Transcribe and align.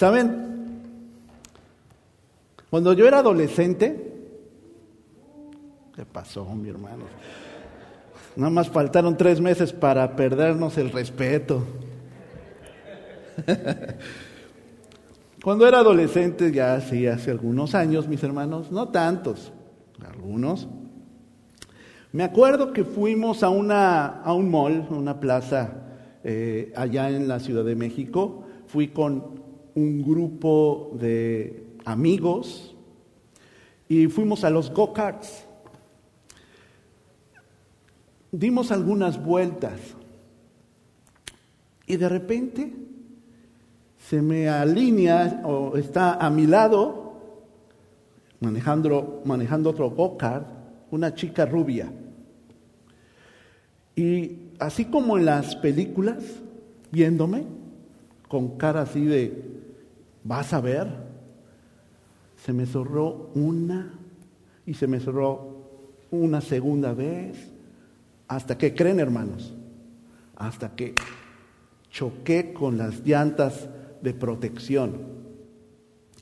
¿Saben? 0.00 0.80
Cuando 2.70 2.94
yo 2.94 3.06
era 3.06 3.18
adolescente, 3.18 4.14
¿qué 5.94 6.06
pasó, 6.06 6.46
mi 6.54 6.70
hermano? 6.70 7.04
Nada 8.34 8.48
más 8.48 8.70
faltaron 8.70 9.18
tres 9.18 9.42
meses 9.42 9.74
para 9.74 10.16
perdernos 10.16 10.78
el 10.78 10.90
respeto. 10.90 11.64
Cuando 15.44 15.68
era 15.68 15.80
adolescente, 15.80 16.50
ya 16.50 16.80
sí, 16.80 17.06
hace 17.06 17.30
algunos 17.30 17.74
años, 17.74 18.08
mis 18.08 18.22
hermanos, 18.22 18.72
no 18.72 18.88
tantos, 18.88 19.52
algunos, 20.02 20.66
me 22.12 22.22
acuerdo 22.22 22.72
que 22.72 22.84
fuimos 22.84 23.42
a, 23.42 23.50
una, 23.50 24.22
a 24.22 24.32
un 24.32 24.50
mall, 24.50 24.86
una 24.88 25.20
plaza 25.20 25.74
eh, 26.24 26.72
allá 26.74 27.10
en 27.10 27.28
la 27.28 27.38
Ciudad 27.38 27.64
de 27.64 27.76
México. 27.76 28.46
Fui 28.66 28.88
con 28.88 29.39
un 29.74 30.02
grupo 30.02 30.92
de 30.94 31.64
amigos 31.84 32.74
y 33.88 34.06
fuimos 34.06 34.44
a 34.44 34.50
los 34.50 34.70
go-karts. 34.70 35.44
Dimos 38.32 38.70
algunas 38.70 39.22
vueltas 39.22 39.80
y 41.86 41.96
de 41.96 42.08
repente 42.08 42.72
se 43.98 44.22
me 44.22 44.48
alinea 44.48 45.42
o 45.44 45.76
está 45.76 46.14
a 46.14 46.30
mi 46.30 46.46
lado 46.46 47.14
manejando, 48.40 49.22
manejando 49.24 49.70
otro 49.70 49.90
go-kart 49.90 50.46
una 50.90 51.14
chica 51.14 51.46
rubia. 51.46 51.92
Y 53.94 54.38
así 54.58 54.86
como 54.86 55.18
en 55.18 55.26
las 55.26 55.56
películas, 55.56 56.22
viéndome, 56.90 57.44
con 58.28 58.56
cara 58.56 58.82
así 58.82 59.04
de, 59.04 59.59
vas 60.24 60.52
a 60.52 60.60
ver, 60.60 60.88
se 62.36 62.52
me 62.52 62.66
cerró 62.66 63.30
una 63.34 63.98
y 64.66 64.74
se 64.74 64.86
me 64.86 65.00
cerró 65.00 65.60
una 66.10 66.40
segunda 66.40 66.92
vez, 66.92 67.50
hasta 68.28 68.56
que 68.56 68.74
creen 68.74 69.00
hermanos, 69.00 69.54
hasta 70.36 70.74
que 70.74 70.94
choqué 71.90 72.52
con 72.52 72.78
las 72.78 73.04
llantas 73.04 73.68
de 74.00 74.14
protección 74.14 74.98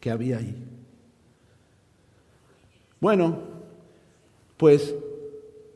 que 0.01 0.11
había 0.11 0.39
ahí. 0.39 0.65
Bueno, 3.01 3.39
pues 4.57 4.95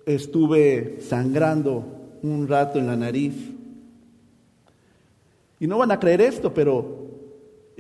estuve 0.06 0.98
sangrando 1.00 1.84
un 2.22 2.48
rato 2.48 2.78
en 2.78 2.86
la 2.86 2.96
nariz. 2.96 3.34
Y 5.60 5.66
no 5.66 5.78
van 5.78 5.92
a 5.92 6.00
creer 6.00 6.20
esto, 6.20 6.52
pero 6.52 7.06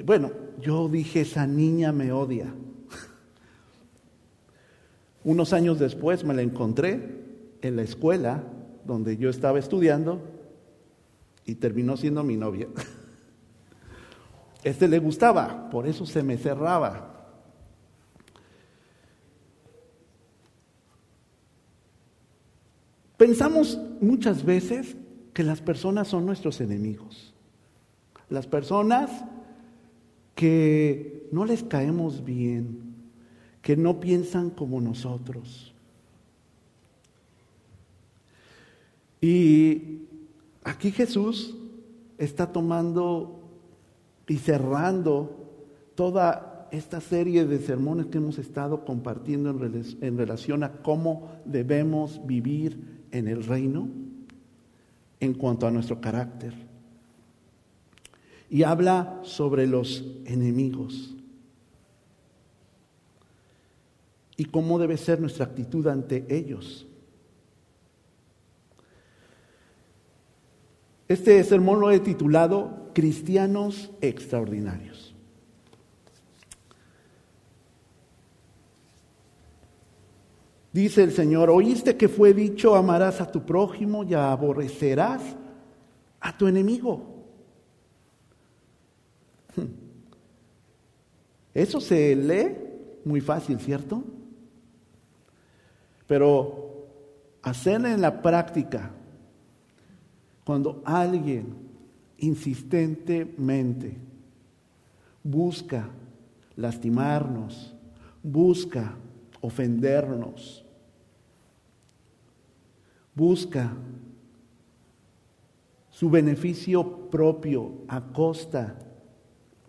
bueno, 0.04 0.30
yo 0.62 0.88
dije, 0.88 1.22
esa 1.22 1.46
niña 1.46 1.92
me 1.92 2.12
odia. 2.12 2.46
Unos 5.24 5.52
años 5.52 5.78
después 5.78 6.24
me 6.24 6.34
la 6.34 6.42
encontré 6.42 7.20
en 7.60 7.76
la 7.76 7.82
escuela 7.82 8.44
donde 8.84 9.16
yo 9.16 9.28
estaba 9.28 9.58
estudiando 9.58 10.20
y 11.44 11.56
terminó 11.56 11.96
siendo 11.96 12.22
mi 12.22 12.36
novia. 12.36 12.68
Este 14.64 14.86
le 14.86 15.00
gustaba, 15.00 15.70
por 15.70 15.88
eso 15.88 16.06
se 16.06 16.22
me 16.22 16.38
cerraba. 16.38 17.26
Pensamos 23.16 23.76
muchas 24.00 24.44
veces 24.44 24.96
que 25.32 25.42
las 25.42 25.60
personas 25.60 26.06
son 26.06 26.26
nuestros 26.26 26.60
enemigos. 26.60 27.34
Las 28.28 28.46
personas 28.46 29.24
que 30.34 31.28
no 31.32 31.44
les 31.44 31.62
caemos 31.62 32.24
bien, 32.24 32.80
que 33.60 33.76
no 33.76 34.00
piensan 34.00 34.50
como 34.50 34.80
nosotros. 34.80 35.72
Y 39.20 40.02
aquí 40.64 40.90
Jesús 40.90 41.56
está 42.18 42.52
tomando 42.52 43.40
y 44.26 44.38
cerrando 44.38 45.42
toda 45.94 46.68
esta 46.72 47.00
serie 47.00 47.44
de 47.44 47.58
sermones 47.58 48.06
que 48.06 48.18
hemos 48.18 48.38
estado 48.38 48.84
compartiendo 48.84 49.50
en, 49.50 50.18
relación 50.18 50.64
a 50.64 50.72
cómo 50.72 51.30
debemos 51.44 52.26
vivir 52.26 53.04
en 53.10 53.28
el 53.28 53.44
reino 53.44 53.88
en 55.20 55.34
cuanto 55.34 55.66
a 55.66 55.70
nuestro 55.70 56.00
carácter. 56.00 56.71
Y 58.52 58.64
habla 58.64 59.18
sobre 59.22 59.66
los 59.66 60.04
enemigos 60.26 61.14
y 64.36 64.44
cómo 64.44 64.78
debe 64.78 64.98
ser 64.98 65.22
nuestra 65.22 65.46
actitud 65.46 65.86
ante 65.86 66.26
ellos. 66.28 66.86
Este 71.08 71.42
sermón 71.44 71.80
lo 71.80 71.90
he 71.90 72.00
titulado 72.00 72.90
Cristianos 72.92 73.90
Extraordinarios. 74.02 75.14
Dice 80.74 81.04
el 81.04 81.12
Señor, 81.12 81.48
oíste 81.48 81.96
que 81.96 82.10
fue 82.10 82.34
dicho, 82.34 82.74
amarás 82.74 83.22
a 83.22 83.32
tu 83.32 83.46
prójimo 83.46 84.04
y 84.04 84.12
aborrecerás 84.12 85.22
a 86.20 86.36
tu 86.36 86.46
enemigo. 86.46 87.11
Eso 91.54 91.80
se 91.80 92.16
lee 92.16 92.56
muy 93.04 93.20
fácil, 93.20 93.58
¿cierto? 93.58 94.02
Pero 96.06 96.86
hacer 97.42 97.84
en 97.84 98.00
la 98.00 98.22
práctica, 98.22 98.90
cuando 100.44 100.82
alguien 100.84 101.54
insistentemente 102.18 103.96
busca 105.22 105.88
lastimarnos, 106.56 107.74
busca 108.22 108.94
ofendernos, 109.40 110.64
busca 113.14 113.72
su 115.90 116.08
beneficio 116.08 117.10
propio 117.10 117.72
a 117.88 118.00
costa 118.00 118.76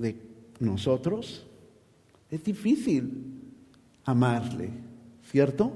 de 0.03 0.21
nosotros, 0.59 1.47
es 2.29 2.43
difícil 2.43 3.41
amarle, 4.03 4.69
¿cierto? 5.31 5.71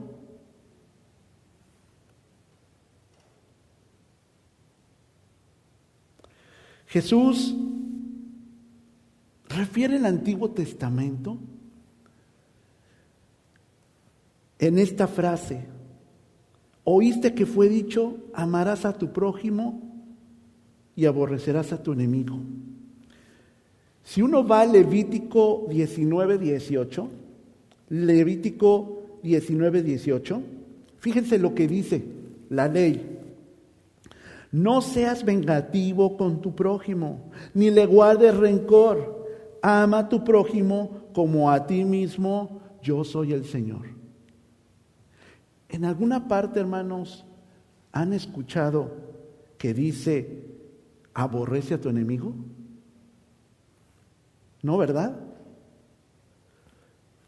Jesús 6.85 7.55
refiere 9.49 9.97
el 9.97 10.05
Antiguo 10.05 10.51
Testamento 10.51 11.37
en 14.59 14.77
esta 14.77 15.07
frase, 15.07 15.67
Oíste 16.89 17.33
que 17.33 17.45
fue 17.45 17.67
dicho, 17.67 18.15
amarás 18.33 18.85
a 18.85 18.93
tu 18.93 19.11
prójimo 19.11 19.81
y 20.95 21.03
aborrecerás 21.03 21.73
a 21.73 21.83
tu 21.83 21.91
enemigo. 21.91 22.39
Si 24.07 24.21
uno 24.21 24.47
va 24.47 24.61
a 24.61 24.65
Levítico 24.65 25.65
19, 25.67 26.37
18, 26.37 27.09
Levítico 27.89 29.19
19, 29.21 29.83
18, 29.83 30.41
fíjense 30.97 31.37
lo 31.37 31.53
que 31.53 31.67
dice 31.67 32.05
la 32.49 32.69
ley. 32.69 33.19
No 34.53 34.79
seas 34.79 35.25
vengativo 35.25 36.15
con 36.15 36.39
tu 36.39 36.55
prójimo, 36.55 37.29
ni 37.53 37.69
le 37.69 37.85
guardes 37.85 38.33
rencor. 38.37 39.27
Ama 39.61 39.99
a 39.99 40.07
tu 40.07 40.23
prójimo 40.23 41.09
como 41.13 41.51
a 41.51 41.67
ti 41.67 41.83
mismo, 41.83 42.61
yo 42.81 43.03
soy 43.03 43.33
el 43.33 43.43
Señor. 43.43 43.87
En 45.67 45.83
alguna 45.83 46.29
parte, 46.29 46.61
hermanos, 46.61 47.25
han 47.91 48.13
escuchado 48.13 48.89
que 49.57 49.73
dice, 49.73 50.45
aborrece 51.13 51.73
a 51.73 51.81
tu 51.81 51.89
enemigo. 51.89 52.33
¿No, 54.61 54.77
verdad? 54.77 55.19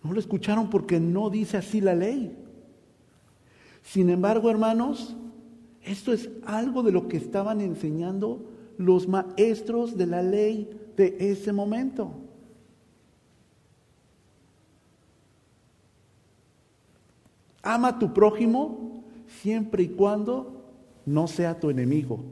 No 0.03 0.13
lo 0.13 0.19
escucharon 0.19 0.69
porque 0.69 0.99
no 0.99 1.29
dice 1.29 1.57
así 1.57 1.81
la 1.81 1.95
ley. 1.95 2.35
Sin 3.83 4.09
embargo, 4.09 4.49
hermanos, 4.49 5.15
esto 5.83 6.13
es 6.13 6.29
algo 6.45 6.83
de 6.83 6.91
lo 6.91 7.07
que 7.07 7.17
estaban 7.17 7.61
enseñando 7.61 8.49
los 8.77 9.07
maestros 9.07 9.97
de 9.97 10.07
la 10.07 10.21
ley 10.21 10.69
de 10.95 11.17
ese 11.19 11.51
momento. 11.51 12.11
Ama 17.61 17.89
a 17.89 17.99
tu 17.99 18.13
prójimo 18.13 19.03
siempre 19.41 19.83
y 19.83 19.89
cuando 19.89 20.63
no 21.05 21.27
sea 21.27 21.59
tu 21.59 21.69
enemigo. 21.69 22.23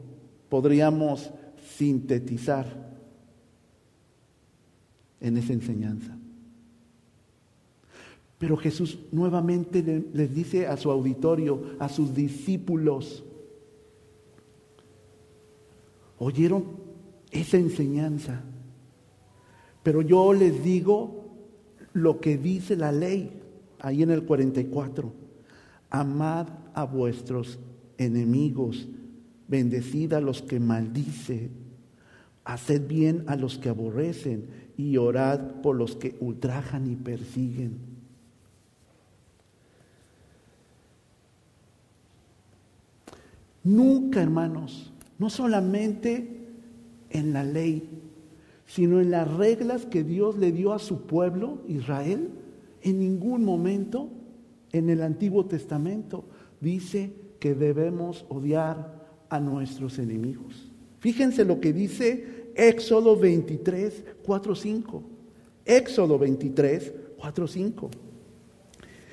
Podríamos 0.48 1.30
sintetizar. 1.76 2.66
En 5.20 5.36
esa 5.36 5.52
enseñanza. 5.52 6.16
Pero 8.38 8.56
Jesús 8.56 8.98
nuevamente 9.10 9.82
les 10.12 10.34
dice 10.34 10.66
a 10.66 10.76
su 10.76 10.90
auditorio, 10.90 11.60
a 11.80 11.88
sus 11.88 12.14
discípulos, 12.14 13.24
oyeron 16.18 16.64
esa 17.32 17.56
enseñanza, 17.56 18.42
pero 19.82 20.02
yo 20.02 20.32
les 20.32 20.62
digo 20.62 21.24
lo 21.92 22.20
que 22.20 22.38
dice 22.38 22.76
la 22.76 22.92
ley 22.92 23.32
ahí 23.80 24.02
en 24.02 24.10
el 24.10 24.22
44, 24.24 25.12
amad 25.90 26.46
a 26.74 26.84
vuestros 26.84 27.58
enemigos, 27.96 28.88
bendecid 29.48 30.12
a 30.12 30.20
los 30.20 30.42
que 30.42 30.60
maldicen, 30.60 31.50
haced 32.44 32.86
bien 32.86 33.24
a 33.26 33.34
los 33.34 33.58
que 33.58 33.68
aborrecen 33.68 34.67
y 34.78 34.96
orad 34.96 35.60
por 35.60 35.76
los 35.76 35.96
que 35.96 36.16
ultrajan 36.20 36.90
y 36.90 36.94
persiguen. 36.94 37.76
Nunca, 43.64 44.22
hermanos, 44.22 44.92
no 45.18 45.28
solamente 45.28 46.46
en 47.10 47.32
la 47.32 47.42
ley, 47.42 47.90
sino 48.66 49.00
en 49.00 49.10
las 49.10 49.28
reglas 49.30 49.84
que 49.84 50.04
Dios 50.04 50.38
le 50.38 50.52
dio 50.52 50.72
a 50.72 50.78
su 50.78 51.02
pueblo, 51.02 51.58
Israel, 51.66 52.30
en 52.82 53.00
ningún 53.00 53.44
momento 53.44 54.08
en 54.72 54.90
el 54.90 55.02
Antiguo 55.02 55.46
Testamento 55.46 56.24
dice 56.60 57.12
que 57.40 57.54
debemos 57.54 58.26
odiar 58.28 59.08
a 59.28 59.40
nuestros 59.40 59.98
enemigos. 59.98 60.70
Fíjense 61.00 61.44
lo 61.44 61.60
que 61.60 61.72
dice 61.72 62.37
Éxodo 62.58 63.16
23, 63.16 64.04
4, 64.26 64.54
5. 64.56 65.02
Éxodo 65.64 66.18
23, 66.18 66.92
4, 67.16 67.46
5. 67.46 67.90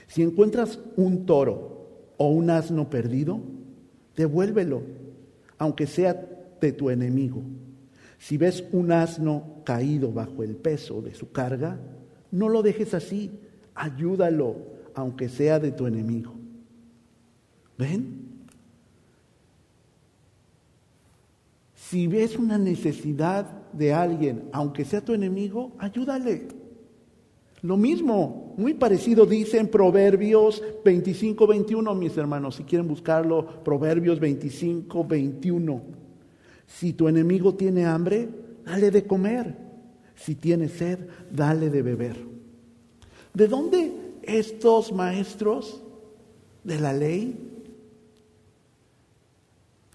Si 0.08 0.24
encuentras 0.24 0.80
un 0.98 1.28
toro 1.28 2.14
o 2.18 2.30
un 2.30 2.50
asno 2.50 2.90
perdido, 2.90 3.40
devuélvelo, 4.16 4.82
aunque 5.60 5.86
sea 5.86 6.14
de 6.60 6.72
tu 6.72 6.90
enemigo. 6.90 7.44
Si 8.18 8.38
ves 8.38 8.64
un 8.72 8.92
asno 8.92 9.62
caído 9.64 10.12
bajo 10.12 10.42
el 10.42 10.56
peso 10.56 11.04
de 11.04 11.14
su 11.14 11.32
carga, 11.32 11.80
no 12.32 12.50
lo 12.50 12.64
dejes 12.64 12.96
así, 12.96 13.30
ayúdalo, 13.76 14.56
aunque 14.96 15.30
sea 15.30 15.60
de 15.60 15.72
tu 15.72 15.86
enemigo. 15.86 16.34
¿Ven? 17.78 18.35
Si 21.90 22.08
ves 22.08 22.36
una 22.36 22.58
necesidad 22.58 23.46
de 23.72 23.94
alguien, 23.94 24.50
aunque 24.52 24.86
sea 24.86 25.06
tu 25.06 25.14
enemigo, 25.14 25.74
ayúdale. 25.78 26.48
Lo 27.62 27.78
mismo, 27.78 28.56
muy 28.58 28.74
parecido 28.74 29.26
dice 29.26 29.60
en 29.60 29.68
Proverbios 29.68 30.64
25, 30.84 31.46
21, 31.46 31.94
mis 31.94 32.18
hermanos, 32.18 32.56
si 32.56 32.64
quieren 32.64 32.88
buscarlo, 32.88 33.64
Proverbios 33.64 34.20
25, 34.20 35.06
21. 35.06 35.82
Si 36.66 36.94
tu 36.94 37.08
enemigo 37.08 37.54
tiene 37.54 37.86
hambre, 37.86 38.30
dale 38.66 38.90
de 38.90 39.06
comer. 39.06 39.56
Si 40.16 40.34
tiene 40.34 40.70
sed, 40.70 41.08
dale 41.32 41.70
de 41.70 41.82
beber. 41.84 42.18
¿De 43.34 43.48
dónde 43.48 43.94
estos 44.24 44.92
maestros 44.92 45.84
de 46.64 46.80
la 46.80 46.94
ley 46.94 47.38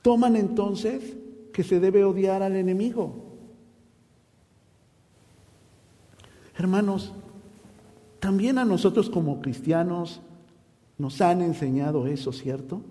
toman 0.02 0.36
entonces 0.36 1.16
que 1.52 1.64
se 1.64 1.80
debe 1.80 2.04
odiar 2.04 2.42
al 2.42 2.56
enemigo? 2.56 3.30
Hermanos, 6.56 7.12
también 8.18 8.58
a 8.58 8.64
nosotros 8.64 9.08
como 9.08 9.40
cristianos 9.40 10.20
nos 10.98 11.20
han 11.20 11.40
enseñado 11.40 12.06
eso, 12.06 12.32
¿cierto? 12.32 12.82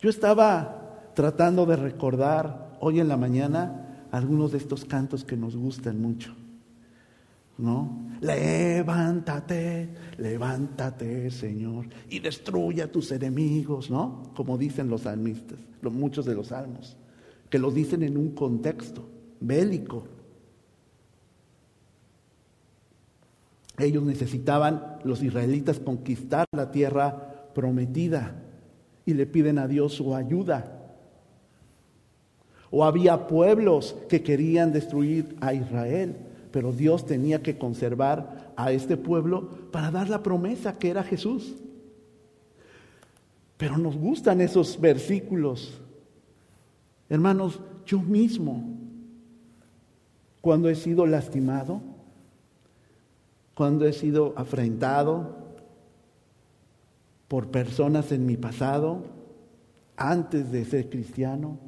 Yo 0.00 0.10
estaba 0.10 1.10
tratando 1.14 1.66
de 1.66 1.76
recordar 1.76 2.76
hoy 2.80 3.00
en 3.00 3.08
la 3.08 3.16
mañana 3.16 4.06
algunos 4.10 4.52
de 4.52 4.58
estos 4.58 4.84
cantos 4.84 5.24
que 5.24 5.36
nos 5.36 5.56
gustan 5.56 6.00
mucho. 6.00 6.34
¿No? 7.58 8.08
Levántate, 8.20 9.88
levántate, 10.16 11.30
Señor, 11.30 11.86
y 12.08 12.20
destruye 12.20 12.82
a 12.82 12.90
tus 12.90 13.10
enemigos, 13.12 13.90
¿no? 13.90 14.22
Como 14.34 14.56
dicen 14.56 14.88
los 14.88 15.02
salmistas, 15.02 15.58
muchos 15.82 16.24
de 16.24 16.34
los 16.34 16.48
salmos, 16.48 16.96
que 17.50 17.58
los 17.58 17.74
dicen 17.74 18.02
en 18.02 18.16
un 18.16 18.30
contexto 18.30 19.08
bélico, 19.40 20.04
Ellos 23.78 24.02
necesitaban, 24.02 24.98
los 25.04 25.22
israelitas, 25.22 25.78
conquistar 25.78 26.46
la 26.52 26.72
tierra 26.72 27.50
prometida 27.54 28.34
y 29.06 29.14
le 29.14 29.24
piden 29.24 29.58
a 29.58 29.68
Dios 29.68 29.94
su 29.94 30.14
ayuda. 30.14 30.74
O 32.70 32.84
había 32.84 33.28
pueblos 33.28 33.96
que 34.08 34.22
querían 34.22 34.72
destruir 34.72 35.36
a 35.40 35.54
Israel, 35.54 36.16
pero 36.50 36.72
Dios 36.72 37.06
tenía 37.06 37.42
que 37.42 37.58
conservar 37.58 38.52
a 38.56 38.72
este 38.72 38.96
pueblo 38.96 39.48
para 39.70 39.90
dar 39.90 40.08
la 40.08 40.22
promesa 40.22 40.78
que 40.78 40.90
era 40.90 41.02
Jesús. 41.02 41.54
Pero 43.56 43.76
nos 43.76 43.96
gustan 43.96 44.40
esos 44.40 44.80
versículos. 44.80 45.80
Hermanos, 47.08 47.60
yo 47.84 48.00
mismo, 48.00 48.62
cuando 50.40 50.68
he 50.68 50.74
sido 50.74 51.06
lastimado, 51.06 51.80
cuando 53.54 53.86
he 53.86 53.92
sido 53.92 54.34
afrentado 54.36 55.36
por 57.26 57.48
personas 57.48 58.12
en 58.12 58.24
mi 58.24 58.36
pasado, 58.36 59.04
antes 59.96 60.52
de 60.52 60.64
ser 60.64 60.88
cristiano, 60.88 61.58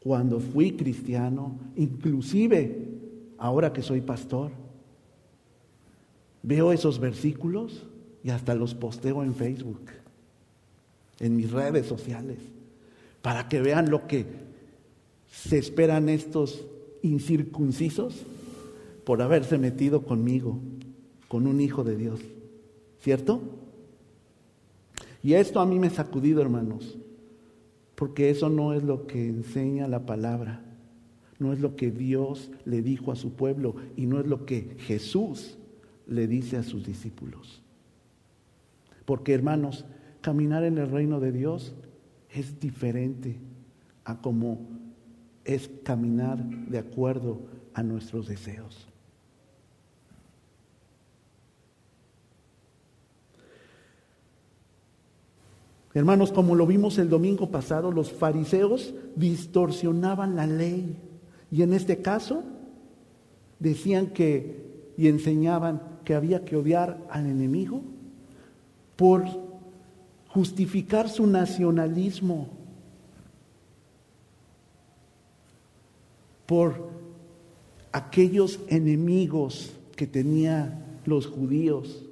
cuando 0.00 0.38
fui 0.38 0.72
cristiano, 0.72 1.56
inclusive 1.74 2.95
ahora 3.38 3.72
que 3.72 3.82
soy 3.82 4.00
pastor. 4.00 4.50
Veo 6.42 6.72
esos 6.72 6.98
versículos 6.98 7.86
y 8.22 8.30
hasta 8.30 8.54
los 8.54 8.74
posteo 8.74 9.22
en 9.22 9.34
Facebook, 9.34 9.82
en 11.20 11.36
mis 11.36 11.50
redes 11.50 11.86
sociales, 11.86 12.38
para 13.22 13.48
que 13.48 13.60
vean 13.60 13.90
lo 13.90 14.06
que 14.06 14.26
se 15.30 15.58
esperan 15.58 16.08
estos 16.08 16.64
incircuncisos 17.02 18.24
por 19.04 19.22
haberse 19.22 19.58
metido 19.58 20.02
conmigo, 20.02 20.58
con 21.28 21.46
un 21.46 21.60
hijo 21.60 21.84
de 21.84 21.96
Dios. 21.96 22.20
¿Cierto? 23.00 23.40
Y 25.22 25.34
esto 25.34 25.60
a 25.60 25.66
mí 25.66 25.78
me 25.78 25.88
ha 25.88 25.90
sacudido, 25.90 26.42
hermanos, 26.42 26.96
porque 27.94 28.30
eso 28.30 28.48
no 28.48 28.72
es 28.72 28.82
lo 28.82 29.06
que 29.06 29.26
enseña 29.26 29.88
la 29.88 30.06
palabra, 30.06 30.62
no 31.38 31.52
es 31.52 31.60
lo 31.60 31.76
que 31.76 31.90
Dios 31.90 32.50
le 32.64 32.82
dijo 32.82 33.12
a 33.12 33.16
su 33.16 33.32
pueblo 33.32 33.76
y 33.96 34.06
no 34.06 34.20
es 34.20 34.26
lo 34.26 34.46
que 34.46 34.76
Jesús 34.78 35.58
le 36.06 36.26
dice 36.26 36.56
a 36.56 36.62
sus 36.62 36.86
discípulos. 36.86 37.62
Porque, 39.04 39.34
hermanos, 39.34 39.84
caminar 40.20 40.64
en 40.64 40.78
el 40.78 40.90
reino 40.90 41.20
de 41.20 41.32
Dios 41.32 41.74
es 42.30 42.58
diferente 42.58 43.38
a 44.04 44.20
como 44.20 44.66
es 45.44 45.70
caminar 45.84 46.44
de 46.44 46.78
acuerdo 46.78 47.40
a 47.74 47.82
nuestros 47.82 48.26
deseos. 48.26 48.88
Hermanos, 55.96 56.30
como 56.30 56.54
lo 56.54 56.66
vimos 56.66 56.98
el 56.98 57.08
domingo 57.08 57.50
pasado, 57.50 57.90
los 57.90 58.12
fariseos 58.12 58.94
distorsionaban 59.14 60.36
la 60.36 60.46
ley. 60.46 60.94
Y 61.50 61.62
en 61.62 61.72
este 61.72 62.02
caso, 62.02 62.42
decían 63.58 64.08
que 64.08 64.66
y 64.96 65.08
enseñaban 65.08 65.82
que 66.04 66.14
había 66.14 66.44
que 66.44 66.56
odiar 66.56 66.98
al 67.10 67.26
enemigo 67.26 67.82
por 68.96 69.24
justificar 70.28 71.08
su 71.08 71.26
nacionalismo, 71.26 72.48
por 76.46 76.90
aquellos 77.92 78.60
enemigos 78.68 79.72
que 79.96 80.06
tenían 80.06 81.00
los 81.04 81.26
judíos. 81.26 82.04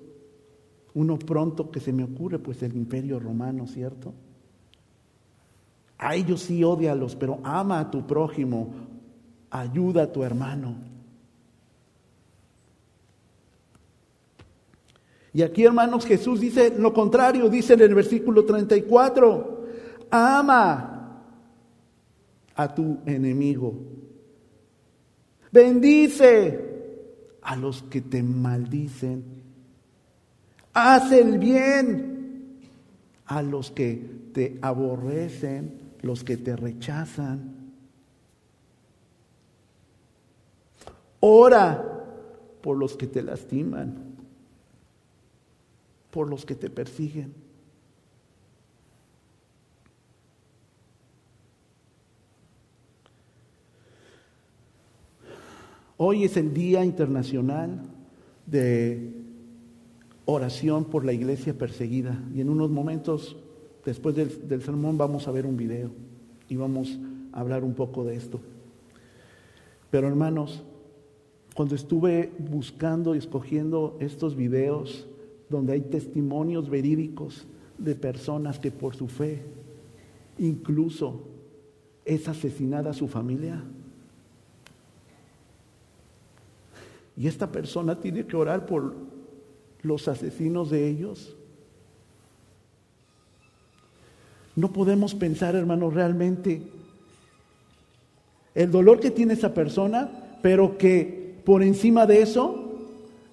Uno 0.94 1.18
pronto 1.18 1.70
que 1.70 1.80
se 1.80 1.92
me 1.92 2.04
ocurre, 2.04 2.38
pues 2.38 2.62
el 2.62 2.74
imperio 2.76 3.18
romano, 3.18 3.66
¿cierto? 3.66 4.12
A 5.98 6.14
ellos 6.14 6.42
sí 6.42 6.64
odialos, 6.64 7.16
pero 7.16 7.40
ama 7.42 7.80
a 7.80 7.90
tu 7.90 8.06
prójimo, 8.06 8.70
ayuda 9.54 10.02
a 10.02 10.12
tu 10.12 10.24
hermano. 10.24 10.74
Y 15.32 15.42
aquí, 15.42 15.64
hermanos, 15.64 16.04
Jesús 16.06 16.40
dice 16.40 16.74
lo 16.76 16.92
contrario, 16.92 17.48
dice 17.48 17.74
en 17.74 17.80
el 17.82 17.94
versículo 17.94 18.44
34, 18.44 19.66
ama 20.10 21.22
a 22.54 22.74
tu 22.74 22.98
enemigo. 23.06 23.74
Bendice 25.52 26.72
a 27.42 27.54
los 27.54 27.82
que 27.84 28.00
te 28.00 28.22
maldicen. 28.22 29.24
Haz 30.72 31.12
el 31.12 31.38
bien 31.38 32.58
a 33.26 33.40
los 33.40 33.70
que 33.70 34.30
te 34.32 34.58
aborrecen, 34.62 35.92
los 36.02 36.24
que 36.24 36.36
te 36.36 36.56
rechazan. 36.56 37.53
Ora 41.26 41.82
por 42.60 42.76
los 42.76 42.98
que 42.98 43.06
te 43.06 43.22
lastiman, 43.22 43.94
por 46.10 46.28
los 46.28 46.44
que 46.44 46.54
te 46.54 46.68
persiguen. 46.68 47.32
Hoy 55.96 56.24
es 56.24 56.36
el 56.36 56.52
Día 56.52 56.84
Internacional 56.84 57.80
de 58.44 59.10
Oración 60.26 60.84
por 60.84 61.06
la 61.06 61.14
Iglesia 61.14 61.56
Perseguida 61.56 62.22
y 62.34 62.42
en 62.42 62.50
unos 62.50 62.68
momentos 62.68 63.38
después 63.82 64.14
del, 64.14 64.46
del, 64.46 64.60
sermón 64.60 64.98
vamos 64.98 65.26
a 65.26 65.30
ver 65.30 65.46
un 65.46 65.56
video 65.56 65.90
y 66.50 66.56
vamos 66.56 66.98
a 67.32 67.40
hablar 67.40 67.64
un 67.64 67.72
poco 67.72 68.04
de 68.04 68.14
esto. 68.14 68.42
Pero 69.90 70.06
hermanos, 70.06 70.62
cuando 71.54 71.74
estuve 71.74 72.32
buscando 72.38 73.14
y 73.14 73.18
escogiendo 73.18 73.96
estos 74.00 74.34
videos 74.34 75.06
donde 75.48 75.74
hay 75.74 75.80
testimonios 75.80 76.68
verídicos 76.68 77.46
de 77.78 77.94
personas 77.94 78.58
que 78.58 78.70
por 78.70 78.94
su 78.96 79.08
fe 79.08 79.42
incluso 80.38 81.22
es 82.04 82.28
asesinada 82.28 82.92
su 82.92 83.08
familia. 83.08 83.62
Y 87.16 87.28
esta 87.28 87.50
persona 87.50 88.00
tiene 88.00 88.26
que 88.26 88.36
orar 88.36 88.66
por 88.66 88.94
los 89.82 90.08
asesinos 90.08 90.70
de 90.70 90.88
ellos. 90.88 91.36
No 94.56 94.72
podemos 94.72 95.14
pensar, 95.14 95.54
hermanos, 95.54 95.94
realmente 95.94 96.62
el 98.54 98.70
dolor 98.70 99.00
que 99.00 99.10
tiene 99.10 99.34
esa 99.34 99.54
persona, 99.54 100.38
pero 100.42 100.76
que 100.78 101.23
por 101.44 101.62
encima 101.62 102.06
de 102.06 102.22
eso, 102.22 102.72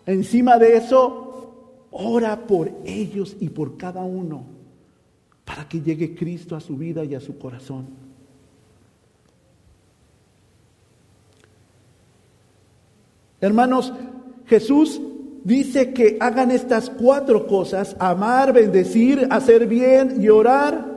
encima 0.06 0.58
de 0.58 0.78
eso, 0.78 1.54
ora 1.92 2.48
por 2.48 2.72
ellos 2.86 3.36
y 3.40 3.50
por 3.50 3.78
cada 3.78 4.02
uno 4.02 4.46
para 5.46 5.68
que 5.68 5.82
llegue 5.82 6.16
Cristo 6.16 6.56
a 6.56 6.62
su 6.62 6.78
vida 6.78 7.04
y 7.04 7.14
a 7.14 7.20
su 7.20 7.38
corazón. 7.38 7.88
Hermanos, 13.42 13.92
Jesús 14.46 15.02
dice 15.44 15.92
que 15.94 16.18
hagan 16.22 16.52
estas 16.52 16.90
cuatro 16.90 17.48
cosas, 17.48 17.96
amar, 18.00 18.54
bendecir, 18.54 19.28
hacer 19.30 19.68
bien 19.68 20.22
y 20.22 20.30
orar. 20.30 20.90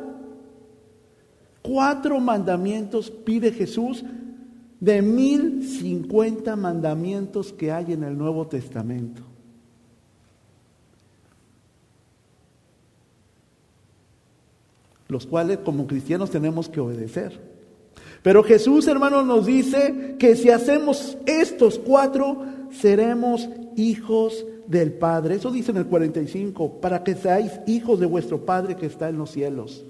Cuatro 1.63 2.21
mandamientos 2.21 3.11
pide 3.11 3.51
Jesús 3.51 4.05
de 4.85 5.01
mil 5.01 5.67
cincuenta 5.67 6.57
mandamientos 6.57 7.55
que 7.55 7.73
hay 7.73 7.95
en 7.95 8.05
el 8.05 8.19
Nuevo 8.19 8.47
Testamento. 8.47 9.23
Los 15.09 15.25
cuales 15.27 15.59
como 15.59 15.87
cristianos 15.87 16.31
tenemos 16.31 16.69
que 16.69 16.81
obedecer. 16.81 17.41
Pero 18.23 18.43
Jesús, 18.43 18.87
hermanos, 18.87 19.25
nos 19.25 19.47
dice 19.47 20.17
que 20.19 20.37
si 20.37 20.51
hacemos 20.51 21.17
estos 21.25 21.79
cuatro, 21.79 22.45
seremos 22.71 23.49
hijos 23.77 24.45
del 24.67 24.93
Padre. 24.93 25.37
Eso 25.37 25.51
dice 25.51 25.71
en 25.71 25.79
el 25.79 25.87
45, 25.87 26.81
para 26.81 27.03
que 27.03 27.15
seáis 27.15 27.53
hijos 27.67 28.01
de 28.01 28.07
vuestro 28.07 28.45
Padre 28.45 28.77
que 28.77 28.87
está 28.87 29.09
en 29.09 29.17
los 29.17 29.31
cielos. 29.31 29.83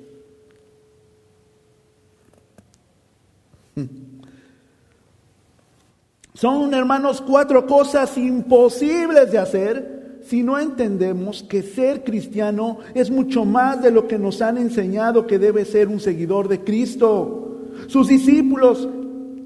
Son, 6.35 6.75
hermanos, 6.75 7.21
cuatro 7.21 7.65
cosas 7.65 8.19
imposibles 8.19 9.31
de 9.31 9.39
hacer 9.39 10.19
si 10.25 10.43
no 10.43 10.59
entendemos 10.59 11.45
que 11.45 11.63
ser 11.63 12.03
cristiano 12.03 12.79
es 12.93 13.09
mucho 13.09 13.45
más 13.45 13.81
de 13.81 13.93
lo 13.93 14.09
que 14.09 14.19
nos 14.19 14.43
han 14.43 14.59
enseñado 14.59 15.29
que 15.29 15.39
debe 15.39 15.65
ser 15.65 15.87
un 15.87 16.01
seguidor 16.01 16.49
de 16.49 16.65
Cristo. 16.65 17.61
Sus 17.87 18.09
discípulos 18.09 18.89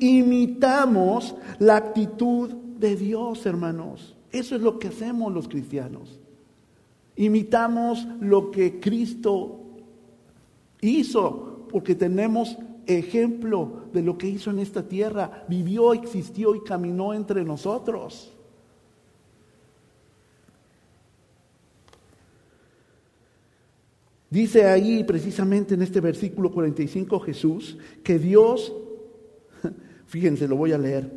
imitamos 0.00 1.34
la 1.58 1.76
actitud 1.76 2.54
de 2.78 2.96
Dios, 2.96 3.44
hermanos. 3.44 4.16
Eso 4.32 4.56
es 4.56 4.62
lo 4.62 4.78
que 4.78 4.88
hacemos 4.88 5.30
los 5.32 5.46
cristianos. 5.46 6.18
Imitamos 7.16 8.06
lo 8.20 8.50
que 8.50 8.80
Cristo 8.80 9.60
hizo, 10.80 11.66
porque 11.70 11.94
tenemos 11.94 12.56
ejemplo 12.88 13.82
de 13.92 14.02
lo 14.02 14.18
que 14.18 14.28
hizo 14.28 14.50
en 14.50 14.58
esta 14.58 14.88
tierra. 14.88 15.44
Vivió, 15.48 15.92
existió 15.92 16.54
y 16.54 16.64
caminó 16.64 17.14
entre 17.14 17.44
nosotros. 17.44 18.32
Dice 24.30 24.66
ahí 24.66 25.04
precisamente 25.04 25.74
en 25.74 25.82
este 25.82 26.00
versículo 26.00 26.50
45 26.50 27.20
Jesús 27.20 27.78
que 28.02 28.18
Dios, 28.18 28.74
fíjense, 30.06 30.46
lo 30.46 30.56
voy 30.56 30.72
a 30.72 30.78
leer, 30.78 31.10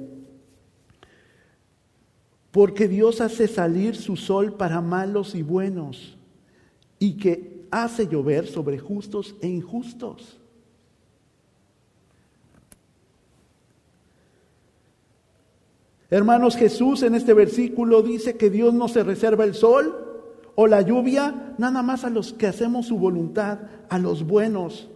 porque 2.51 2.88
Dios 2.88 3.20
hace 3.20 3.48
salir 3.48 3.96
su 3.96 4.16
sol 4.16 4.54
para 4.54 4.82
malos 4.82 5.36
y 5.36 5.42
buenos 5.42 6.18
y 7.00 7.18
que 7.18 7.66
hace 7.70 8.08
llover 8.08 8.48
sobre 8.48 8.78
justos 8.78 9.36
e 9.42 9.48
injustos. 9.48 10.40
Hermanos, 16.12 16.58
Jesús 16.58 17.03
en 17.03 17.15
este 17.15 17.34
versículo 17.34 18.01
dice 18.01 18.36
que 18.36 18.50
Dios 18.50 18.74
no 18.74 18.89
se 18.89 19.01
reserva 19.01 19.46
el 19.46 19.56
sol 19.56 20.30
o 20.56 20.68
la 20.68 20.82
lluvia, 20.82 21.56
nada 21.58 21.82
más 21.84 22.03
a 22.03 22.10
los 22.10 22.34
que 22.34 22.48
hacemos 22.48 22.88
su 22.88 22.98
voluntad, 22.98 23.60
a 23.88 23.98
los 23.98 24.27
buenos, 24.27 24.89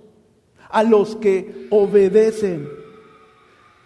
a 0.70 0.84
los 0.84 1.16
que 1.16 1.68
obedecen. 1.70 2.68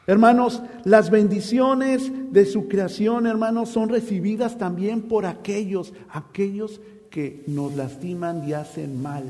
Hermanos, 0.07 0.63
las 0.85 1.11
bendiciones 1.11 2.11
de 2.31 2.47
su 2.47 2.67
creación, 2.67 3.27
hermanos, 3.27 3.69
son 3.69 3.89
recibidas 3.89 4.57
también 4.57 5.03
por 5.03 5.27
aquellos, 5.27 5.93
aquellos 6.09 6.81
que 7.11 7.43
nos 7.45 7.75
lastiman 7.75 8.49
y 8.49 8.53
hacen 8.53 9.03
mal. 9.03 9.25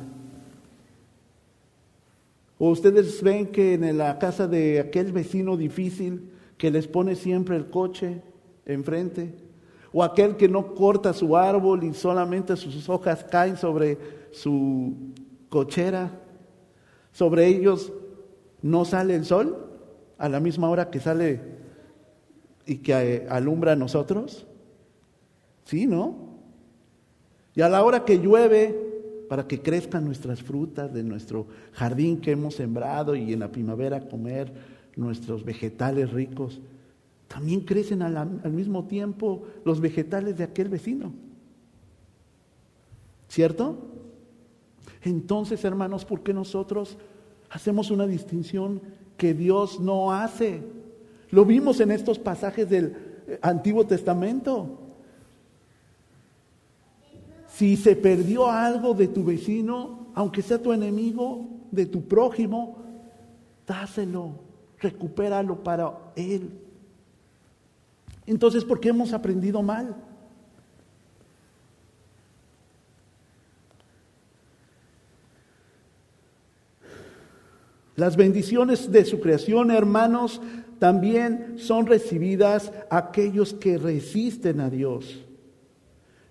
O 2.57 2.69
ustedes 2.69 3.21
ven 3.21 3.47
que 3.47 3.73
en 3.73 3.97
la 3.97 4.19
casa 4.19 4.47
de 4.47 4.79
aquel 4.79 5.11
vecino 5.11 5.57
difícil, 5.57 6.29
que 6.59 6.69
les 6.69 6.87
pone 6.87 7.15
siempre 7.15 7.55
el 7.55 7.69
coche 7.69 8.21
enfrente, 8.65 9.33
o 9.93 10.03
aquel 10.03 10.35
que 10.35 10.49
no 10.49 10.75
corta 10.75 11.13
su 11.13 11.35
árbol 11.35 11.85
y 11.85 11.93
solamente 11.93 12.55
sus 12.57 12.87
hojas 12.89 13.23
caen 13.23 13.55
sobre 13.55 13.97
su 14.31 14.93
cochera, 15.47 16.11
sobre 17.13 17.47
ellos 17.47 17.93
no 18.61 18.83
sale 18.83 19.15
el 19.15 19.23
sol 19.25 19.69
a 20.17 20.27
la 20.27 20.41
misma 20.41 20.69
hora 20.69 20.91
que 20.91 20.99
sale 20.99 21.39
y 22.65 22.79
que 22.79 22.91
eh, 22.91 23.27
alumbra 23.29 23.71
a 23.71 23.77
nosotros. 23.77 24.45
Sí, 25.63 25.87
¿no? 25.87 26.39
Y 27.55 27.61
a 27.61 27.69
la 27.69 27.83
hora 27.83 28.03
que 28.03 28.19
llueve, 28.19 28.89
para 29.29 29.47
que 29.47 29.61
crezcan 29.61 30.03
nuestras 30.03 30.43
frutas 30.43 30.93
de 30.93 31.03
nuestro 31.03 31.47
jardín 31.71 32.19
que 32.19 32.31
hemos 32.31 32.55
sembrado 32.55 33.15
y 33.15 33.31
en 33.31 33.39
la 33.39 33.51
primavera 33.51 34.09
comer 34.09 34.78
nuestros 34.99 35.43
vegetales 35.45 36.11
ricos, 36.11 36.59
también 37.27 37.61
crecen 37.61 38.01
al, 38.01 38.17
al 38.17 38.51
mismo 38.51 38.85
tiempo 38.85 39.43
los 39.63 39.79
vegetales 39.79 40.37
de 40.37 40.43
aquel 40.43 40.67
vecino. 40.67 41.13
¿Cierto? 43.29 43.77
Entonces, 45.03 45.63
hermanos, 45.63 46.03
¿por 46.03 46.21
qué 46.21 46.33
nosotros 46.33 46.97
hacemos 47.49 47.91
una 47.91 48.07
distinción 48.07 48.81
que 49.15 49.33
Dios 49.33 49.79
no 49.79 50.11
hace? 50.11 50.61
Lo 51.29 51.45
vimos 51.45 51.79
en 51.79 51.91
estos 51.91 52.19
pasajes 52.19 52.69
del 52.69 52.95
eh, 53.27 53.39
Antiguo 53.41 53.85
Testamento. 53.85 54.79
Si 57.47 57.77
se 57.77 57.95
perdió 57.95 58.49
algo 58.49 58.93
de 58.93 59.07
tu 59.07 59.23
vecino, 59.23 60.07
aunque 60.13 60.41
sea 60.41 60.61
tu 60.61 60.73
enemigo, 60.73 61.47
de 61.71 61.85
tu 61.85 62.01
prójimo, 62.01 62.77
dáselo 63.67 64.48
recupéralo 64.79 65.63
para 65.63 65.91
Él. 66.15 66.49
Entonces, 68.25 68.63
¿por 68.63 68.79
qué 68.79 68.89
hemos 68.89 69.13
aprendido 69.13 69.61
mal? 69.61 69.95
Las 77.95 78.15
bendiciones 78.15 78.91
de 78.91 79.03
su 79.03 79.19
creación, 79.19 79.71
hermanos, 79.71 80.41
también 80.79 81.55
son 81.57 81.85
recibidas 81.85 82.71
aquellos 82.89 83.53
que 83.53 83.77
resisten 83.77 84.61
a 84.61 84.69
Dios. 84.69 85.25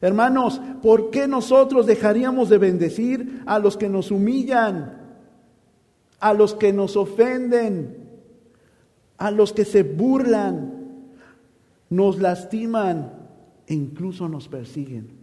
Hermanos, 0.01 0.61
¿por 0.83 1.11
qué 1.11 1.29
nosotros 1.29 1.85
dejaríamos 1.85 2.49
de 2.49 2.57
bendecir 2.57 3.43
a 3.45 3.59
los 3.59 3.77
que 3.77 3.91
nos 3.91 4.11
humillan, 4.11 4.99
a 6.21 6.33
los 6.33 6.55
que 6.55 6.73
nos 6.73 6.97
ofenden, 6.97 8.08
a 9.19 9.31
los 9.31 9.53
que 9.53 9.65
se 9.65 9.83
burlan, 9.83 10.73
nos 11.91 12.19
lastiman 12.19 13.13
e 13.67 13.75
incluso 13.75 14.29
nos 14.29 14.49
persiguen? 14.49 15.19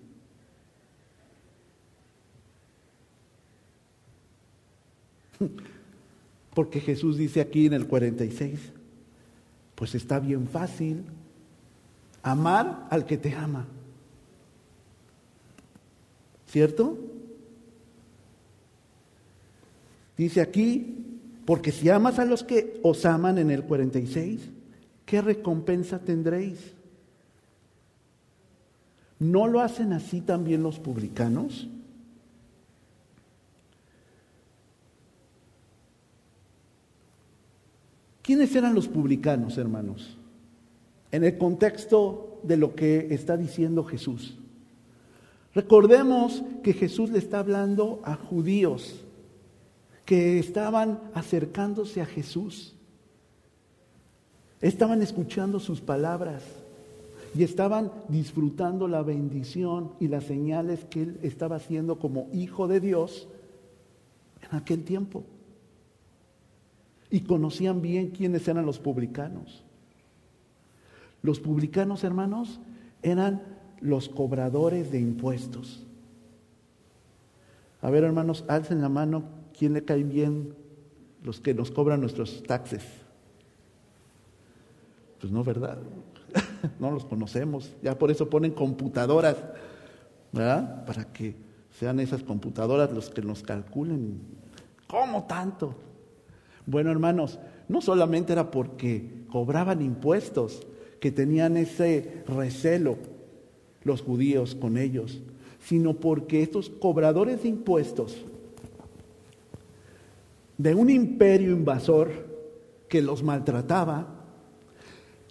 Porque 6.54 6.80
Jesús 6.80 7.18
dice 7.18 7.42
aquí 7.42 7.66
en 7.66 7.74
el 7.74 7.88
46, 7.88 8.60
pues 9.76 9.96
está 9.96 10.20
bien 10.20 10.48
fácil 10.48 11.04
amar 12.24 12.88
al 12.90 13.06
que 13.06 13.18
te 13.18 13.34
ama. 13.34 13.68
¿Cierto? 16.48 16.98
Dice 20.18 20.40
aquí, 20.42 21.15
porque 21.46 21.72
si 21.72 21.90
amas 21.90 22.18
a 22.18 22.26
los 22.26 22.44
que 22.44 22.80
os 22.82 23.06
aman 23.06 23.38
en 23.38 23.52
el 23.52 23.64
46, 23.64 24.50
¿qué 25.06 25.22
recompensa 25.22 26.00
tendréis? 26.00 26.74
¿No 29.20 29.48
lo 29.48 29.62
hacen 29.62 29.94
así 29.94 30.22
también 30.22 30.64
los 30.64 30.80
publicanos? 30.80 31.68
¿Quiénes 38.24 38.56
eran 38.56 38.74
los 38.74 38.88
publicanos, 38.88 39.60
hermanos? 39.60 40.18
En 41.12 41.24
el 41.24 41.38
contexto 41.38 42.40
de 42.42 42.58
lo 42.58 42.74
que 42.74 43.14
está 43.14 43.38
diciendo 43.38 43.84
Jesús. 43.84 44.36
Recordemos 45.54 46.44
que 46.64 46.74
Jesús 46.74 47.12
le 47.12 47.20
está 47.20 47.38
hablando 47.38 48.02
a 48.04 48.16
judíos 48.16 49.05
que 50.06 50.40
estaban 50.40 51.00
acercándose 51.14 52.02
a 52.02 52.06
Jesús. 52.06 52.76
Estaban 54.62 55.02
escuchando 55.02 55.60
sus 55.60 55.82
palabras 55.82 56.44
y 57.36 57.44
estaban 57.44 57.92
disfrutando 58.08 58.88
la 58.88 59.02
bendición 59.02 59.92
y 60.00 60.08
las 60.08 60.24
señales 60.24 60.86
que 60.86 61.02
él 61.02 61.20
estaba 61.22 61.58
haciendo 61.58 62.00
como 62.00 62.30
hijo 62.32 62.68
de 62.68 62.80
Dios 62.80 63.28
en 64.50 64.58
aquel 64.58 64.84
tiempo. 64.84 65.24
Y 67.10 67.22
conocían 67.22 67.82
bien 67.82 68.12
quiénes 68.12 68.48
eran 68.48 68.66
los 68.66 68.80
publicanos. 68.80 69.64
Los 71.22 71.40
publicanos, 71.40 72.04
hermanos, 72.04 72.60
eran 73.02 73.42
los 73.82 74.10
cobradores 74.10 74.92
de 74.92 75.00
impuestos. 75.00 75.86
A 77.82 77.90
ver, 77.90 78.04
hermanos, 78.04 78.46
alcen 78.48 78.82
la 78.82 78.90
mano, 78.90 79.24
¿quién 79.58 79.74
le 79.74 79.84
caen 79.84 80.10
bien 80.10 80.54
los 81.24 81.40
que 81.40 81.54
nos 81.54 81.72
cobran 81.72 82.02
nuestros 82.02 82.44
taxes? 82.44 82.84
Pues 85.20 85.32
no, 85.32 85.44
¿verdad? 85.44 85.78
no 86.80 86.92
los 86.92 87.06
conocemos. 87.06 87.74
Ya 87.82 87.98
por 87.98 88.12
eso 88.12 88.30
ponen 88.30 88.52
computadoras, 88.52 89.38
¿verdad? 90.32 90.86
Para 90.86 91.12
que 91.12 91.36
sean 91.72 92.00
esas 92.00 92.24
computadoras 92.24 92.92
los 92.92 93.10
que 93.10 93.22
nos 93.22 93.42
calculen. 93.42 94.20
¿Cómo 94.88 95.26
tanto? 95.26 95.76
Bueno, 96.66 96.92
hermanos, 96.92 97.40
no 97.68 97.82
solamente 97.82 98.34
era 98.34 98.52
porque 98.52 99.26
cobraban 99.30 99.82
impuestos, 99.82 100.66
que 101.00 101.12
tenían 101.12 101.58
ese 101.58 102.24
recelo, 102.28 102.98
los 103.84 104.02
judíos 104.02 104.56
con 104.56 104.78
ellos, 104.78 105.22
sino 105.60 105.96
porque 105.96 106.42
estos 106.42 106.70
cobradores 106.70 107.44
de 107.44 107.50
impuestos 107.50 108.26
de 110.58 110.74
un 110.74 110.90
imperio 110.90 111.52
invasor 111.52 112.12
que 112.88 113.02
los 113.02 113.24
maltrataba, 113.24 114.08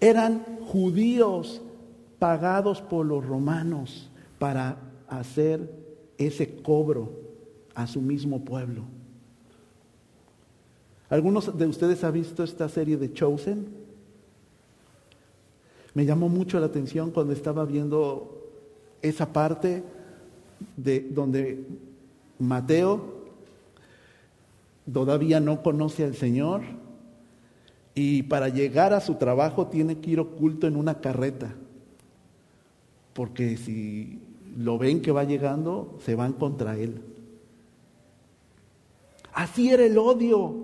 eran 0.01 0.45
judíos 0.61 1.63
pagados 2.19 2.83
por 2.83 3.07
los 3.07 3.25
romanos 3.25 4.11
para 4.39 4.77
hacer 5.09 5.71
ese 6.19 6.57
cobro 6.63 7.13
a 7.75 7.87
su 7.87 8.01
mismo 8.01 8.45
pueblo. 8.45 8.83
¿Algunos 11.09 11.57
de 11.57 11.67
ustedes 11.67 12.03
han 12.03 12.13
visto 12.13 12.43
esta 12.43 12.69
serie 12.69 12.97
de 12.97 13.13
Chosen? 13.13 13.69
Me 15.95 16.05
llamó 16.05 16.29
mucho 16.29 16.59
la 16.59 16.67
atención 16.67 17.11
cuando 17.11 17.33
estaba 17.33 17.65
viendo 17.65 18.51
esa 19.01 19.33
parte 19.33 19.85
de 20.77 21.01
donde 21.01 21.65
Mateo 22.39 23.24
todavía 24.93 25.41
no 25.41 25.63
conoce 25.63 26.05
al 26.05 26.15
Señor 26.15 26.63
y 27.95 28.25
para 28.25 28.49
llegar 28.49 28.93
a 28.93 29.01
su 29.01 29.15
trabajo 29.15 29.69
tiene 29.69 29.99
que 30.01 30.11
ir 30.11 30.21
oculto 30.21 30.67
en 30.67 30.77
una 30.77 31.01
carreta, 31.01 31.55
porque 33.13 33.57
si 33.57 34.21
lo 34.57 34.79
ven 34.79 35.01
que 35.01 35.13
va 35.13 35.25
llegando, 35.25 35.99
se 36.01 36.15
van 36.15 36.33
contra 36.33 36.77
él. 36.77 37.01
Así 39.33 39.71
era 39.71 39.85
el 39.85 39.99
odio 39.99 40.55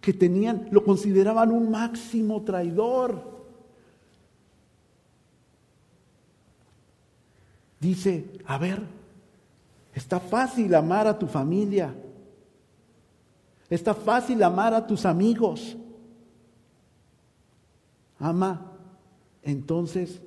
que 0.00 0.12
tenían, 0.12 0.68
lo 0.70 0.84
consideraban 0.84 1.52
un 1.52 1.70
máximo 1.70 2.42
traidor. 2.42 3.38
Dice, 7.80 8.26
a 8.46 8.58
ver, 8.58 8.82
está 9.94 10.18
fácil 10.18 10.74
amar 10.74 11.06
a 11.06 11.18
tu 11.18 11.26
familia. 11.26 11.94
Está 13.70 13.94
fácil 13.94 14.42
amar 14.42 14.72
a 14.72 14.86
tus 14.86 15.04
amigos. 15.04 15.76
Ama 18.18 18.72
entonces 19.42 20.20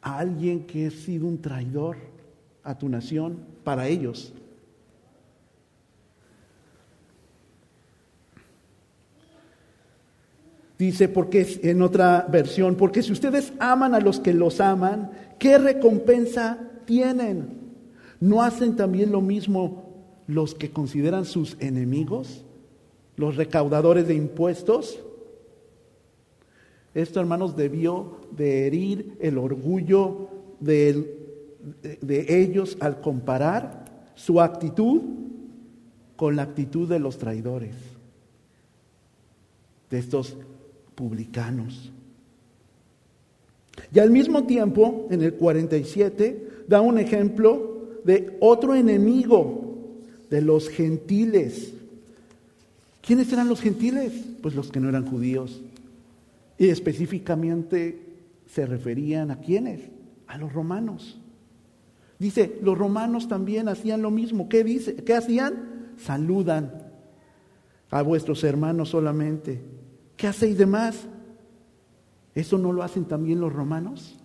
a 0.00 0.18
alguien 0.18 0.66
que 0.66 0.86
ha 0.86 0.90
sido 0.90 1.26
un 1.26 1.40
traidor 1.40 1.96
a 2.62 2.76
tu 2.78 2.88
nación 2.88 3.44
para 3.64 3.88
ellos. 3.88 4.32
Dice, 10.78 11.08
porque 11.08 11.60
en 11.62 11.80
otra 11.80 12.26
versión, 12.28 12.76
porque 12.76 13.02
si 13.02 13.10
ustedes 13.10 13.52
aman 13.58 13.94
a 13.94 14.00
los 14.00 14.20
que 14.20 14.34
los 14.34 14.60
aman, 14.60 15.10
¿qué 15.38 15.56
recompensa 15.56 16.58
tienen? 16.84 17.72
¿No 18.20 18.42
hacen 18.42 18.76
también 18.76 19.10
lo 19.10 19.22
mismo 19.22 19.85
los 20.26 20.54
que 20.54 20.70
consideran 20.70 21.24
sus 21.24 21.56
enemigos? 21.60 22.44
¿Los 23.16 23.36
recaudadores 23.36 24.06
de 24.06 24.14
impuestos? 24.14 25.00
Esto, 26.94 27.20
hermanos, 27.20 27.56
debió 27.56 28.18
de 28.30 28.66
herir 28.66 29.16
el 29.20 29.38
orgullo 29.38 30.28
de, 30.60 31.18
de 32.00 32.40
ellos 32.42 32.76
al 32.80 33.00
comparar 33.00 33.84
su 34.14 34.40
actitud 34.40 35.02
con 36.16 36.36
la 36.36 36.42
actitud 36.42 36.88
de 36.88 36.98
los 36.98 37.18
traidores, 37.18 37.74
de 39.90 39.98
estos 39.98 40.36
publicanos. 40.94 41.92
Y 43.92 43.98
al 43.98 44.10
mismo 44.10 44.44
tiempo, 44.44 45.06
en 45.10 45.22
el 45.22 45.34
47, 45.34 46.64
da 46.66 46.80
un 46.80 46.98
ejemplo 46.98 48.00
de 48.04 48.36
otro 48.40 48.74
enemigo 48.74 49.65
de 50.30 50.40
los 50.40 50.68
gentiles. 50.68 51.72
¿Quiénes 53.00 53.32
eran 53.32 53.48
los 53.48 53.60
gentiles? 53.60 54.12
Pues 54.42 54.54
los 54.54 54.70
que 54.70 54.80
no 54.80 54.88
eran 54.88 55.06
judíos. 55.06 55.60
Y 56.58 56.68
específicamente 56.68 58.00
se 58.46 58.66
referían 58.66 59.30
a 59.30 59.40
quiénes? 59.40 59.80
A 60.26 60.38
los 60.38 60.52
romanos. 60.52 61.18
Dice, 62.18 62.58
los 62.62 62.76
romanos 62.76 63.28
también 63.28 63.68
hacían 63.68 64.02
lo 64.02 64.10
mismo. 64.10 64.48
¿Qué 64.48 64.64
dice? 64.64 64.96
¿Qué 64.96 65.14
hacían? 65.14 65.92
Saludan 65.98 66.86
a 67.90 68.02
vuestros 68.02 68.42
hermanos 68.44 68.90
solamente. 68.90 69.60
¿Qué 70.16 70.26
hacéis 70.26 70.58
de 70.58 70.66
más? 70.66 71.06
¿Eso 72.34 72.58
no 72.58 72.72
lo 72.72 72.82
hacen 72.82 73.04
también 73.04 73.40
los 73.40 73.52
romanos? 73.52 74.18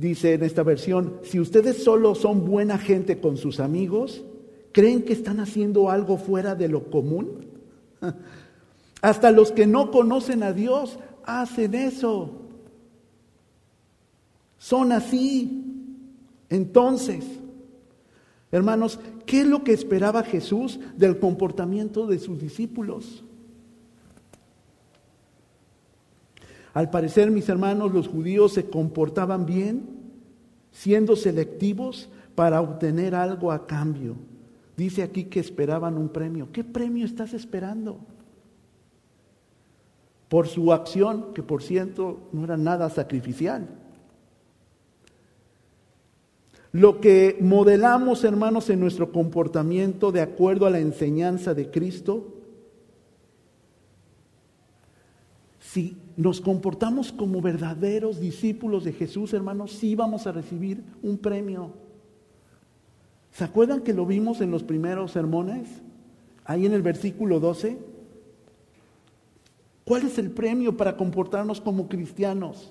Dice 0.00 0.32
en 0.32 0.44
esta 0.44 0.62
versión, 0.62 1.18
si 1.22 1.38
ustedes 1.38 1.84
solo 1.84 2.14
son 2.14 2.46
buena 2.46 2.78
gente 2.78 3.20
con 3.20 3.36
sus 3.36 3.60
amigos, 3.60 4.24
¿creen 4.72 5.02
que 5.02 5.12
están 5.12 5.40
haciendo 5.40 5.90
algo 5.90 6.16
fuera 6.16 6.54
de 6.54 6.68
lo 6.68 6.84
común? 6.84 7.44
Hasta 9.02 9.30
los 9.30 9.52
que 9.52 9.66
no 9.66 9.90
conocen 9.90 10.42
a 10.42 10.54
Dios 10.54 10.98
hacen 11.22 11.74
eso. 11.74 12.30
Son 14.56 14.90
así. 14.90 15.64
Entonces, 16.48 17.26
hermanos, 18.50 18.98
¿qué 19.26 19.42
es 19.42 19.46
lo 19.46 19.64
que 19.64 19.74
esperaba 19.74 20.22
Jesús 20.22 20.80
del 20.96 21.18
comportamiento 21.18 22.06
de 22.06 22.18
sus 22.20 22.40
discípulos? 22.40 23.22
Al 26.72 26.90
parecer, 26.90 27.30
mis 27.30 27.48
hermanos, 27.48 27.92
los 27.92 28.08
judíos 28.08 28.52
se 28.52 28.70
comportaban 28.70 29.44
bien, 29.46 29.88
siendo 30.70 31.16
selectivos 31.16 32.08
para 32.34 32.60
obtener 32.60 33.14
algo 33.14 33.50
a 33.50 33.66
cambio. 33.66 34.16
Dice 34.76 35.02
aquí 35.02 35.24
que 35.24 35.40
esperaban 35.40 35.98
un 35.98 36.08
premio. 36.08 36.48
¿Qué 36.52 36.64
premio 36.64 37.04
estás 37.04 37.34
esperando? 37.34 38.00
Por 40.28 40.46
su 40.46 40.72
acción, 40.72 41.34
que 41.34 41.42
por 41.42 41.62
cierto 41.62 42.28
no 42.32 42.44
era 42.44 42.56
nada 42.56 42.88
sacrificial. 42.88 43.68
Lo 46.72 47.00
que 47.00 47.36
modelamos, 47.40 48.22
hermanos, 48.22 48.70
en 48.70 48.78
nuestro 48.78 49.10
comportamiento 49.10 50.12
de 50.12 50.20
acuerdo 50.20 50.66
a 50.66 50.70
la 50.70 50.78
enseñanza 50.78 51.52
de 51.52 51.68
Cristo, 51.68 52.36
si 55.58 55.96
nos 56.20 56.40
comportamos 56.42 57.12
como 57.12 57.40
verdaderos 57.40 58.20
discípulos 58.20 58.84
de 58.84 58.92
Jesús, 58.92 59.32
hermanos, 59.32 59.72
sí 59.72 59.94
vamos 59.94 60.26
a 60.26 60.32
recibir 60.32 60.84
un 61.02 61.16
premio. 61.16 61.72
¿Se 63.32 63.44
acuerdan 63.44 63.80
que 63.80 63.94
lo 63.94 64.04
vimos 64.04 64.42
en 64.42 64.50
los 64.50 64.62
primeros 64.62 65.12
sermones? 65.12 65.66
Ahí 66.44 66.66
en 66.66 66.74
el 66.74 66.82
versículo 66.82 67.40
12. 67.40 67.78
¿Cuál 69.84 70.04
es 70.04 70.18
el 70.18 70.30
premio 70.30 70.76
para 70.76 70.94
comportarnos 70.94 71.58
como 71.58 71.88
cristianos? 71.88 72.70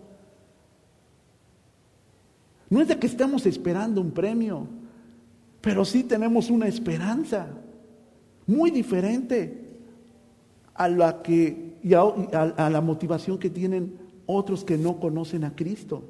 No 2.69 2.81
es 2.81 2.87
de 2.87 2.99
que 2.99 3.07
estamos 3.07 3.47
esperando 3.47 3.99
un 3.99 4.11
premio, 4.11 4.67
pero 5.59 5.85
sí 5.85 6.03
tenemos 6.03 6.51
una 6.51 6.67
esperanza 6.67 7.47
muy 8.45 8.69
diferente 8.69 9.79
a 10.75 10.87
la 10.87 11.23
que 11.23 11.68
a, 11.83 12.69
la 12.69 12.81
motivación 12.81 13.37
que 13.37 13.49
tienen 13.49 13.97
otros 14.25 14.63
que 14.63 14.77
no 14.77 14.99
conocen 14.99 15.43
a 15.43 15.55
Cristo. 15.55 16.03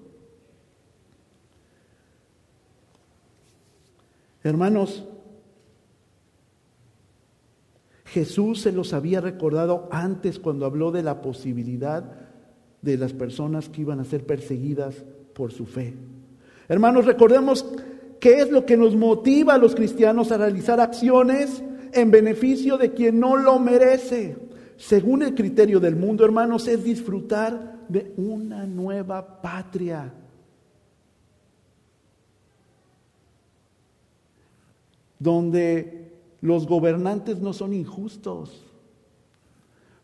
Hermanos, 4.44 5.06
Jesús 8.06 8.62
se 8.62 8.72
los 8.72 8.94
había 8.94 9.22
recordado 9.22 9.88
antes 9.92 10.40
cuando 10.40 10.66
habló 10.66 10.92
de 10.92 11.04
la 11.04 11.22
posibilidad 11.22 12.04
de 12.82 12.98
las 12.98 13.14
personas 13.14 13.70
que 13.70 13.82
iban 13.82 14.00
a 14.00 14.06
ser 14.06 14.26
perseguidas 14.26 15.04
por 15.34 15.52
su 15.52 15.66
fe. 15.66 15.94
Hermanos, 16.68 17.06
recordemos 17.06 17.66
qué 18.20 18.40
es 18.42 18.50
lo 18.50 18.66
que 18.66 18.78
nos 18.78 18.96
motiva 18.96 19.56
a 19.56 19.58
los 19.58 19.76
cristianos 19.76 20.32
a 20.32 20.38
realizar 20.38 20.80
acciones 20.80 21.64
en 21.94 22.12
beneficio 22.12 22.78
de 22.78 22.94
quien 22.94 23.20
no 23.20 23.36
lo 23.36 23.60
merece. 23.60 24.49
Según 24.80 25.24
el 25.24 25.36
criterio 25.36 25.82
del 25.82 25.98
mundo, 25.98 26.24
hermanos, 26.24 26.66
es 26.70 26.82
disfrutar 26.86 27.86
de 27.90 28.14
una 28.16 28.66
nueva 28.66 29.42
patria. 29.42 30.14
Donde 35.20 36.14
los 36.40 36.66
gobernantes 36.66 37.42
no 37.42 37.52
son 37.52 37.74
injustos. 37.74 38.64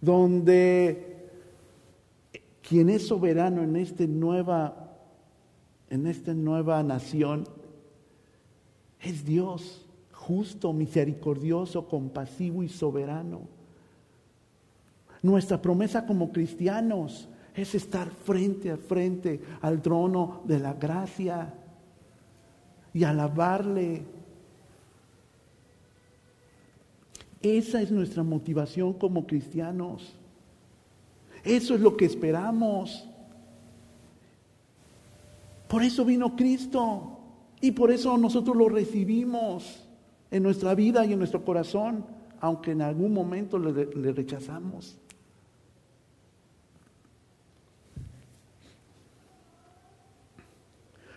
Donde 0.01 1.29
quien 2.61 2.89
es 2.89 3.07
soberano 3.07 3.63
en 3.63 3.77
esta 3.77 4.05
nueva 4.05 4.97
en 5.89 6.05
esta 6.05 6.33
nueva 6.33 6.83
nación 6.83 7.47
es 8.99 9.23
Dios, 9.23 9.85
justo, 10.11 10.73
misericordioso, 10.73 11.87
compasivo 11.87 12.61
y 12.61 12.67
soberano. 12.67 13.54
Nuestra 15.25 15.59
promesa 15.59 16.05
como 16.05 16.31
cristianos 16.31 17.27
es 17.55 17.73
estar 17.73 18.11
frente 18.11 18.69
a 18.69 18.77
frente 18.77 19.41
al 19.59 19.81
trono 19.81 20.43
de 20.45 20.59
la 20.59 20.75
gracia 20.75 21.51
y 22.93 23.03
alabarle. 23.03 24.03
Esa 27.41 27.81
es 27.81 27.89
nuestra 27.89 28.21
motivación 28.21 28.93
como 28.93 29.25
cristianos. 29.25 30.13
Eso 31.43 31.73
es 31.73 31.81
lo 31.81 31.97
que 31.97 32.05
esperamos. 32.05 33.09
Por 35.67 35.81
eso 35.81 36.05
vino 36.05 36.35
Cristo 36.35 37.17
y 37.61 37.71
por 37.71 37.89
eso 37.89 38.15
nosotros 38.19 38.55
lo 38.55 38.69
recibimos 38.69 39.87
en 40.29 40.43
nuestra 40.43 40.75
vida 40.75 41.03
y 41.03 41.13
en 41.13 41.17
nuestro 41.17 41.43
corazón, 41.43 42.05
aunque 42.39 42.73
en 42.73 42.83
algún 42.83 43.11
momento 43.11 43.57
le, 43.57 44.11
rechazamos. 44.13 44.99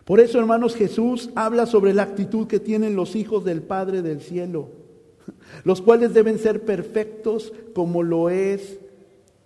Por 0.08 0.20
eso, 0.20 0.38
hermanos, 0.38 0.74
Jesús 0.74 1.28
habla 1.34 1.66
sobre 1.66 1.92
la 1.92 2.02
actitud 2.04 2.46
que 2.46 2.60
tienen 2.60 2.96
los 2.96 3.14
hijos 3.14 3.44
del 3.44 3.60
Padre 3.60 4.00
del 4.00 4.22
cielo, 4.22 4.70
los 5.64 5.82
cuales 5.82 6.14
deben 6.14 6.38
ser 6.38 6.64
perfectos 6.64 7.52
como 7.74 8.02
lo 8.02 8.30
es 8.30 8.78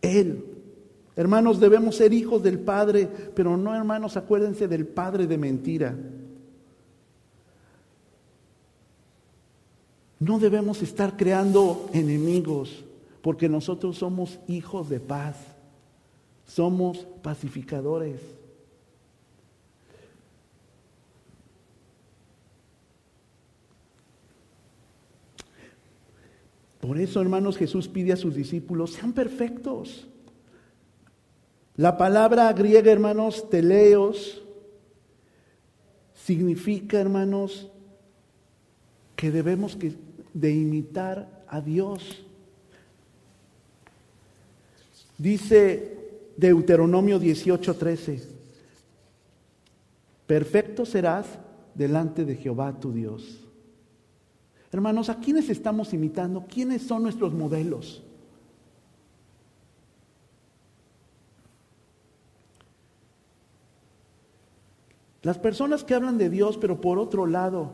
Él. 0.03 0.45
Hermanos, 1.17 1.59
debemos 1.59 1.97
ser 1.97 2.13
hijos 2.13 2.45
del 2.45 2.61
Padre, 2.61 3.09
pero 3.35 3.57
no, 3.57 3.75
hermanos, 3.75 4.17
acuérdense 4.17 4.69
del 4.69 4.87
Padre 4.87 5.27
de 5.27 5.37
mentira. 5.37 5.97
No 10.21 10.39
debemos 10.39 10.81
estar 10.81 11.17
creando 11.17 11.91
enemigos, 11.93 12.85
porque 13.21 13.49
nosotros 13.49 13.99
somos 13.99 14.39
hijos 14.47 14.89
de 14.89 15.01
paz, 15.01 15.39
somos 16.47 16.99
pacificadores. 17.21 18.42
Por 26.83 26.99
eso, 26.99 27.21
hermanos, 27.21 27.57
Jesús 27.59 27.87
pide 27.87 28.13
a 28.13 28.17
sus 28.17 28.35
discípulos, 28.35 28.95
sean 28.95 29.13
perfectos. 29.13 30.09
La 31.77 31.97
palabra 31.97 32.53
griega, 32.53 32.91
hermanos, 32.91 33.49
teleos, 33.49 34.43
significa, 36.13 37.01
hermanos, 37.01 37.71
que 39.15 39.31
debemos 39.31 39.79
de 40.35 40.51
imitar 40.51 41.45
a 41.47 41.61
Dios. 41.61 42.25
Dice 45.19 46.33
Deuteronomio 46.37 47.21
18:13, 47.21 48.25
perfecto 50.27 50.85
serás 50.85 51.27
delante 51.77 52.25
de 52.25 52.35
Jehová 52.35 52.81
tu 52.81 52.93
Dios. 52.93 53.42
Hermanos, 54.73 55.11
¿a 55.11 55.21
quiénes 55.21 55.51
estamos 55.51 55.93
imitando? 55.93 56.47
¿Quiénes 56.49 56.81
son 56.83 57.03
nuestros 57.03 57.35
modelos? 57.35 58.03
Las 65.23 65.39
personas 65.39 65.85
que 65.85 65.95
hablan 65.95 66.17
de 66.17 66.31
Dios, 66.31 66.57
pero 66.57 66.81
por 66.81 66.99
otro 66.99 67.27
lado, 67.27 67.71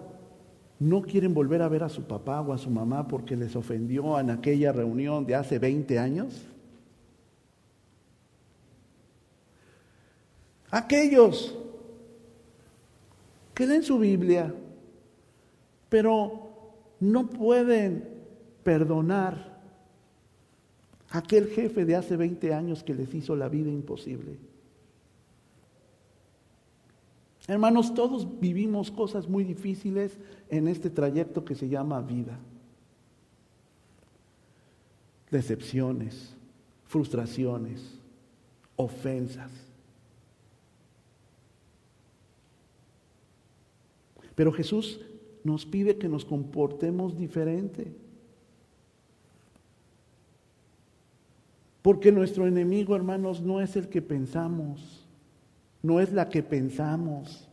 no 0.81 1.03
quieren 1.03 1.35
volver 1.35 1.63
a 1.63 1.69
ver 1.69 1.85
a 1.85 1.89
su 1.89 2.03
papá 2.03 2.41
o 2.41 2.53
a 2.53 2.59
su 2.59 2.69
mamá 2.69 3.07
porque 3.07 3.37
les 3.37 3.55
ofendió 3.55 4.19
en 4.19 4.31
aquella 4.31 4.73
reunión 4.73 5.25
de 5.25 5.37
hace 5.37 5.61
20 5.61 5.99
años. 6.01 6.47
Aquellos 10.71 11.57
que 13.55 13.67
leen 13.67 13.83
su 13.83 13.99
Biblia, 13.99 14.53
pero 15.89 16.48
no 17.01 17.29
pueden 17.31 18.09
perdonar 18.65 19.59
a 21.11 21.19
aquel 21.19 21.49
jefe 21.49 21.85
de 21.85 21.97
hace 21.97 22.17
20 22.17 22.53
años 22.53 22.83
que 22.83 22.95
les 22.95 23.15
hizo 23.15 23.35
la 23.37 23.49
vida 23.49 23.71
imposible. 23.71 24.37
Hermanos, 27.47 27.95
todos 27.95 28.39
vivimos 28.41 28.91
cosas 28.91 29.27
muy 29.27 29.43
difíciles 29.43 30.19
en 30.51 30.69
este 30.69 30.91
trayecto 30.91 31.47
que 31.47 31.55
se 31.55 31.69
llama 31.69 32.03
vida. 32.03 32.39
Decepciones, 35.31 36.35
frustraciones, 36.85 37.99
ofensas. 38.77 39.51
Pero 44.35 44.53
Jesús 44.53 45.01
nos 45.49 45.65
pide 45.65 45.97
que 45.97 46.11
nos 46.11 46.27
comportemos 46.27 47.17
diferente. 47.17 47.91
Porque 51.81 52.13
nuestro 52.13 52.47
enemigo, 52.47 52.95
hermanos, 52.95 53.41
no 53.41 53.63
es 53.63 53.75
el 53.75 53.89
que 53.89 54.03
pensamos, 54.03 55.07
no 55.83 56.01
es 56.01 56.13
la 56.13 56.29
que 56.29 56.43
pensamos. 56.43 57.49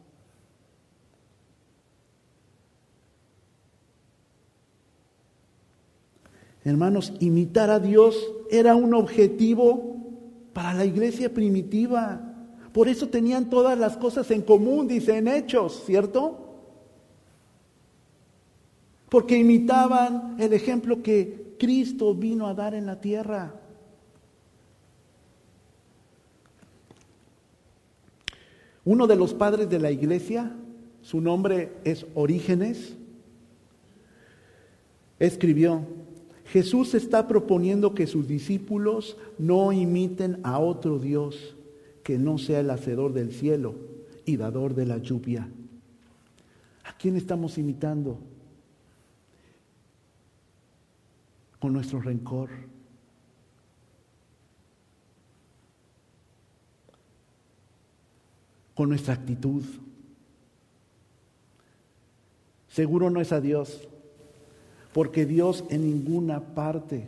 Hermanos, 6.65 7.13
imitar 7.21 7.69
a 7.69 7.79
Dios 7.79 8.17
era 8.51 8.75
un 8.75 8.93
objetivo 8.93 9.95
para 10.51 10.73
la 10.73 10.83
iglesia 10.83 11.33
primitiva. 11.33 12.33
Por 12.73 12.89
eso 12.89 13.07
tenían 13.07 13.49
todas 13.49 13.79
las 13.79 13.95
cosas 13.95 14.29
en 14.31 14.41
común, 14.41 14.85
dice 14.85 15.17
en 15.17 15.29
Hechos, 15.29 15.83
¿cierto? 15.85 16.44
Porque 19.15 19.37
imitaban 19.37 20.35
el 20.39 20.51
ejemplo 20.51 21.01
que 21.01 21.55
Cristo 21.57 22.13
vino 22.13 22.47
a 22.47 22.53
dar 22.53 22.73
en 22.73 22.85
la 22.85 22.99
tierra. 22.99 23.55
Uno 28.83 29.07
de 29.07 29.15
los 29.15 29.33
padres 29.33 29.69
de 29.69 29.79
la 29.79 29.89
iglesia, 29.89 30.51
su 31.01 31.21
nombre 31.21 31.77
es 31.85 32.05
Orígenes, 32.13 32.97
escribió, 35.17 35.83
Jesús 36.47 36.93
está 36.93 37.25
proponiendo 37.25 37.95
que 37.95 38.07
sus 38.07 38.27
discípulos 38.27 39.15
no 39.37 39.71
imiten 39.71 40.41
a 40.43 40.59
otro 40.59 40.99
Dios 40.99 41.55
que 42.03 42.17
no 42.17 42.37
sea 42.37 42.59
el 42.59 42.69
hacedor 42.69 43.13
del 43.13 43.31
cielo 43.31 43.75
y 44.25 44.35
dador 44.35 44.75
de 44.75 44.85
la 44.85 44.97
lluvia. 44.97 45.47
¿A 46.83 46.97
quién 46.97 47.15
estamos 47.15 47.57
imitando? 47.57 48.34
Con 51.65 51.73
nuestro 51.73 51.99
rencor, 51.99 52.51
con 58.75 58.89
nuestra 58.89 59.15
actitud. 59.15 59.63
Seguro 62.67 63.09
no 63.09 63.19
es 63.19 63.31
a 63.31 63.41
Dios, 63.41 63.87
porque 64.93 65.25
Dios 65.25 65.63
en 65.71 65.81
ninguna 65.81 66.39
parte 66.39 67.07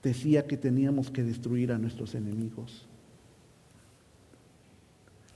decía 0.00 0.46
que 0.46 0.56
teníamos 0.56 1.10
que 1.10 1.24
destruir 1.24 1.72
a 1.72 1.78
nuestros 1.78 2.14
enemigos. 2.14 2.86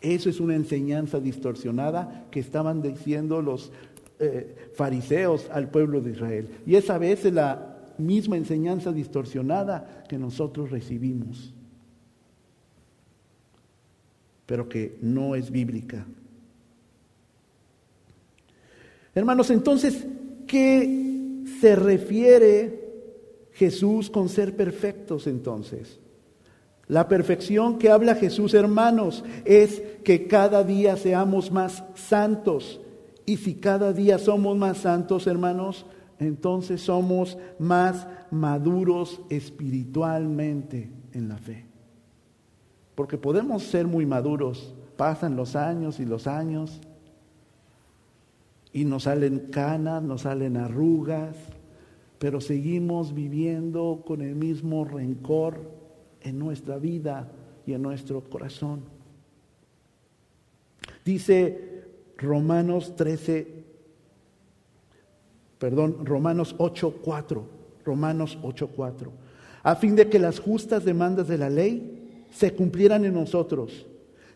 Eso 0.00 0.30
es 0.30 0.38
una 0.38 0.54
enseñanza 0.54 1.18
distorsionada 1.18 2.28
que 2.30 2.38
estaban 2.38 2.80
diciendo 2.80 3.42
los 3.42 3.72
eh, 4.20 4.70
fariseos 4.76 5.50
al 5.50 5.68
pueblo 5.68 6.00
de 6.00 6.12
Israel. 6.12 6.48
Y 6.64 6.76
esa 6.76 6.96
vez 6.96 7.24
la 7.24 7.69
misma 8.00 8.36
enseñanza 8.36 8.92
distorsionada 8.92 10.04
que 10.08 10.18
nosotros 10.18 10.70
recibimos 10.70 11.54
pero 14.50 14.68
que 14.68 14.98
no 15.00 15.36
es 15.36 15.48
bíblica. 15.48 16.04
Hermanos, 19.14 19.48
entonces, 19.48 20.04
¿qué 20.48 21.44
se 21.60 21.76
refiere 21.76 22.90
Jesús 23.52 24.10
con 24.10 24.28
ser 24.28 24.56
perfectos 24.56 25.28
entonces? 25.28 26.00
La 26.88 27.06
perfección 27.06 27.78
que 27.78 27.90
habla 27.90 28.16
Jesús, 28.16 28.52
hermanos, 28.52 29.22
es 29.44 29.82
que 30.02 30.26
cada 30.26 30.64
día 30.64 30.96
seamos 30.96 31.52
más 31.52 31.84
santos. 31.94 32.80
Y 33.26 33.36
si 33.36 33.54
cada 33.54 33.92
día 33.92 34.18
somos 34.18 34.58
más 34.58 34.78
santos, 34.78 35.28
hermanos, 35.28 35.86
entonces 36.20 36.82
somos 36.82 37.38
más 37.58 38.06
maduros 38.30 39.20
espiritualmente 39.30 40.90
en 41.12 41.28
la 41.28 41.38
fe. 41.38 41.64
Porque 42.94 43.16
podemos 43.16 43.62
ser 43.64 43.86
muy 43.86 44.04
maduros, 44.04 44.74
pasan 44.96 45.34
los 45.34 45.56
años 45.56 45.98
y 45.98 46.04
los 46.04 46.26
años, 46.26 46.80
y 48.72 48.84
nos 48.84 49.04
salen 49.04 49.48
canas, 49.50 50.02
nos 50.02 50.22
salen 50.22 50.58
arrugas, 50.58 51.34
pero 52.18 52.40
seguimos 52.40 53.14
viviendo 53.14 54.02
con 54.06 54.20
el 54.20 54.36
mismo 54.36 54.84
rencor 54.84 55.70
en 56.20 56.38
nuestra 56.38 56.76
vida 56.76 57.32
y 57.66 57.72
en 57.72 57.80
nuestro 57.80 58.20
corazón. 58.20 58.82
Dice 61.02 61.84
Romanos 62.18 62.94
13, 62.94 63.59
perdón, 65.60 66.06
Romanos 66.06 66.56
8, 66.58 66.96
4, 67.04 67.44
Romanos 67.84 68.38
8, 68.42 68.70
4, 68.74 69.12
a 69.62 69.76
fin 69.76 69.94
de 69.94 70.08
que 70.08 70.18
las 70.18 70.40
justas 70.40 70.86
demandas 70.86 71.28
de 71.28 71.36
la 71.36 71.50
ley 71.50 72.24
se 72.30 72.54
cumplieran 72.54 73.04
en 73.04 73.12
nosotros, 73.12 73.86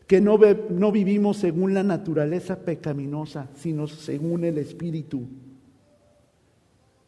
que 0.06 0.20
no, 0.20 0.38
no 0.68 0.92
vivimos 0.92 1.38
según 1.38 1.72
la 1.72 1.82
naturaleza 1.82 2.60
pecaminosa, 2.60 3.48
sino 3.54 3.86
según 3.86 4.44
el 4.44 4.58
Espíritu. 4.58 5.26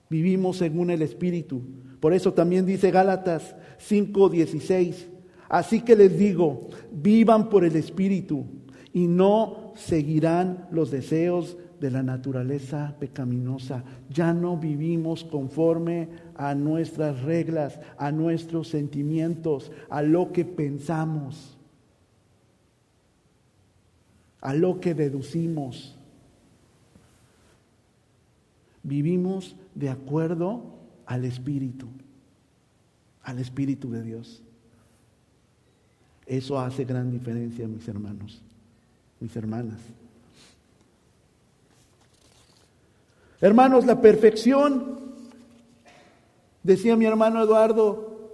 Vivimos 0.08 0.56
según 0.56 0.90
el 0.90 1.02
Espíritu. 1.02 1.60
Por 2.00 2.14
eso 2.14 2.32
también 2.32 2.64
dice 2.64 2.90
Gálatas 2.90 3.54
5:16, 3.78 5.08
así 5.50 5.82
que 5.82 5.94
les 5.94 6.18
digo, 6.18 6.68
vivan 6.90 7.50
por 7.50 7.66
el 7.66 7.76
Espíritu 7.76 8.46
y 8.94 9.08
no 9.08 9.74
seguirán 9.76 10.68
los 10.70 10.90
deseos 10.90 11.58
de 11.80 11.90
la 11.90 12.02
naturaleza 12.02 12.96
pecaminosa. 12.98 13.84
Ya 14.10 14.32
no 14.32 14.56
vivimos 14.56 15.24
conforme 15.24 16.08
a 16.34 16.54
nuestras 16.54 17.22
reglas, 17.22 17.78
a 17.98 18.12
nuestros 18.12 18.68
sentimientos, 18.68 19.72
a 19.90 20.02
lo 20.02 20.32
que 20.32 20.44
pensamos, 20.44 21.56
a 24.40 24.54
lo 24.54 24.80
que 24.80 24.94
deducimos. 24.94 25.96
Vivimos 28.82 29.56
de 29.74 29.90
acuerdo 29.90 30.62
al 31.06 31.24
Espíritu, 31.24 31.88
al 33.22 33.38
Espíritu 33.38 33.90
de 33.90 34.02
Dios. 34.02 34.42
Eso 36.26 36.58
hace 36.58 36.84
gran 36.84 37.10
diferencia, 37.10 37.68
mis 37.68 37.86
hermanos, 37.86 38.42
mis 39.20 39.34
hermanas. 39.36 39.80
Hermanos, 43.40 43.84
la 43.84 44.00
perfección, 44.00 44.98
decía 46.62 46.96
mi 46.96 47.04
hermano 47.04 47.42
Eduardo, 47.42 48.30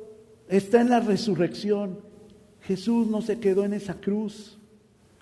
está 0.49 0.81
en 0.81 0.91
la 0.91 1.01
resurrección. 1.01 1.99
Jesús 2.61 3.09
no 3.09 3.21
se 3.23 3.41
quedó 3.41 3.65
en 3.65 3.75
esa 3.75 3.95
cruz, 3.95 4.59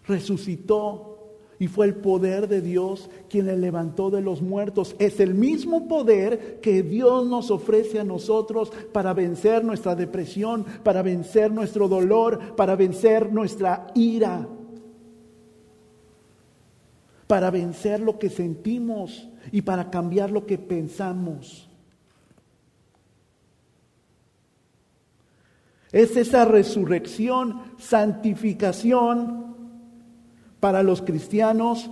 resucitó 0.07 1.11
y 1.59 1.69
fue 1.69 1.87
el 1.87 1.95
poder 1.95 2.49
de 2.49 2.61
Dios 2.61 3.09
quien 3.31 3.47
le 3.47 3.57
levantó 3.57 4.11
de 4.11 4.21
los 4.21 4.43
muertos. 4.43 4.95
Es 4.99 5.19
el 5.19 5.35
mismo 5.35 5.89
poder 5.89 6.61
que 6.61 6.83
Dios 6.83 7.27
nos 7.27 7.51
ofrece 7.51 8.01
a 8.01 8.05
nosotros 8.05 8.73
para 8.93 9.15
vencer 9.15 9.65
nuestra 9.65 9.95
depresión, 9.95 10.67
para 10.83 11.03
vencer 11.03 11.51
nuestro 11.51 11.89
dolor, 11.89 12.55
para 12.55 12.77
vencer 12.77 13.33
nuestra 13.33 13.87
ira, 13.95 14.47
para 17.31 17.53
vencer 17.53 18.01
lo 18.01 18.19
que 18.19 18.29
sentimos 18.29 19.29
y 19.53 19.63
para 19.63 19.89
cambiar 19.89 20.33
lo 20.33 20.47
que 20.47 20.59
pensamos. 20.59 21.71
Es 25.93 26.17
esa 26.17 26.45
resurrección, 26.45 27.63
santificación 27.79 29.55
para 30.59 30.83
los 30.83 31.03
cristianos, 31.03 31.89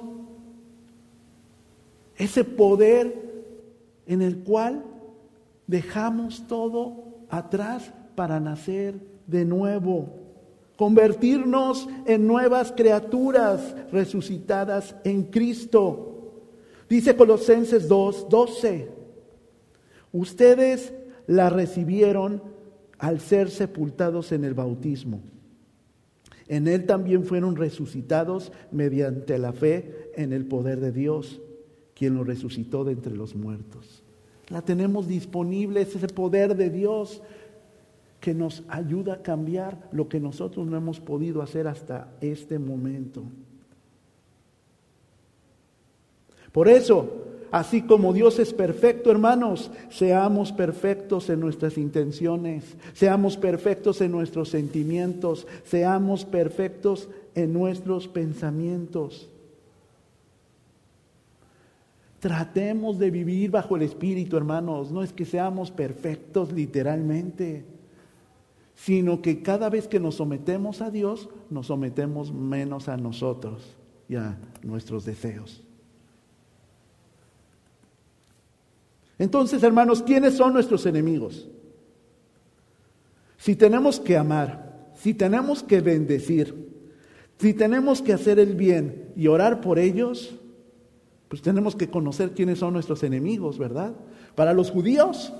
ese 2.17 2.43
poder 2.43 3.45
en 4.09 4.23
el 4.23 4.39
cual 4.39 4.83
dejamos 5.69 6.49
todo 6.49 7.15
atrás 7.31 7.93
para 8.17 8.41
nacer 8.41 8.99
de 9.29 9.45
nuevo, 9.45 10.28
convertirnos 10.79 11.89
en 12.07 12.29
nuevas 12.29 12.71
criaturas 12.71 13.75
resucitadas 13.91 14.95
en 15.03 15.25
Cristo. 15.25 16.45
Dice 16.89 17.17
Colosenses 17.17 17.89
2, 17.89 18.29
12. 18.29 18.89
Ustedes 20.13 20.95
la 21.27 21.51
recibieron 21.51 22.45
al 22.99 23.19
ser 23.19 23.51
sepultados 23.51 24.31
en 24.31 24.45
el 24.45 24.55
bautismo. 24.55 25.21
En 26.47 26.69
él 26.69 26.87
también 26.87 27.25
fueron 27.25 27.57
resucitados 27.57 28.53
mediante 28.71 29.37
la 29.37 29.53
fe 29.53 30.13
en 30.15 30.33
el 30.33 30.47
poder 30.47 30.79
de 30.79 30.93
Dios, 30.93 31.41
quien 31.93 32.15
lo 32.15 32.23
resucitó 32.23 32.85
de 32.85 32.93
entre 32.93 33.17
los 33.17 33.35
muertos. 33.35 34.05
La 34.49 34.63
tenemos 34.63 35.09
disponible, 35.09 35.81
es 35.81 35.97
ese 35.97 36.07
poder 36.07 36.57
de 36.57 36.71
Dios 36.71 37.21
que 38.21 38.35
nos 38.35 38.65
ayuda 38.69 39.15
a 39.15 39.23
cambiar 39.23 39.89
lo 39.93 40.09
que 40.09 40.21
nosotros 40.21 40.67
no 40.67 40.77
hemos 40.77 41.01
podido 41.01 41.43
hacer 41.43 41.69
hasta 41.69 42.09
este 42.21 42.59
momento. 42.59 43.23
Por 46.53 46.69
eso, 46.69 47.09
así 47.51 47.83
como 47.83 48.13
Dios 48.13 48.39
es 48.39 48.53
perfecto, 48.53 49.11
hermanos, 49.11 49.71
seamos 49.91 50.51
perfectos 50.51 51.31
en 51.31 51.41
nuestras 51.41 51.79
intenciones, 51.79 52.77
seamos 52.95 53.37
perfectos 53.37 54.01
en 54.01 54.11
nuestros 54.11 54.49
sentimientos, 54.49 55.47
seamos 55.65 56.25
perfectos 56.25 57.09
en 57.35 57.53
nuestros 57.53 58.09
pensamientos. 58.09 59.29
Tratemos 62.19 62.99
de 62.99 63.13
vivir 63.13 63.53
bajo 63.53 63.77
el 63.77 63.83
Espíritu, 63.83 64.37
hermanos. 64.37 64.91
No 64.91 65.05
es 65.05 65.13
que 65.13 65.25
seamos 65.25 65.71
perfectos 65.71 66.51
literalmente, 66.51 67.65
sino 68.79 69.21
que 69.21 69.43
cada 69.43 69.69
vez 69.69 69.89
que 69.89 69.99
nos 69.99 70.15
sometemos 70.15 70.83
a 70.83 70.91
Dios, 70.91 71.29
nos 71.51 71.67
sometemos 71.67 72.33
menos 72.33 72.89
a 72.89 72.97
nosotros 72.97 73.77
y 74.09 74.15
a 74.15 74.39
nuestros 74.63 75.05
deseos. 75.05 75.65
Entonces, 79.19 79.65
hermanos, 79.65 80.01
¿quiénes 80.01 80.37
son 80.37 80.53
nuestros 80.53 80.87
enemigos? 80.87 81.49
Si 83.37 83.57
tenemos 83.57 83.99
que 83.99 84.17
amar, 84.17 84.93
si 84.95 85.13
tenemos 85.13 85.65
que 85.65 85.81
bendecir, 85.81 86.69
si 87.37 87.55
tenemos 87.55 88.01
que 88.01 88.13
hacer 88.13 88.39
el 88.39 88.55
bien 88.55 89.13
y 89.17 89.27
orar 89.27 89.61
por 89.61 89.81
ellos, 89.81 90.37
pues 91.27 91.43
tenemos 91.43 91.75
que 91.75 91.91
conocer 91.91 92.31
quiénes 92.31 92.61
son 92.61 92.75
nuestros 92.75 93.03
enemigos, 93.03 93.59
¿verdad? 93.59 93.97
Para 94.37 94.53
los 94.53 94.71
judíos, 94.71 95.33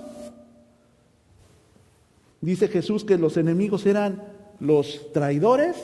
dice 2.41 2.67
Jesús 2.67 3.03
que 3.03 3.17
los 3.17 3.37
enemigos 3.37 3.85
eran 3.85 4.23
los 4.59 5.11
traidores 5.13 5.75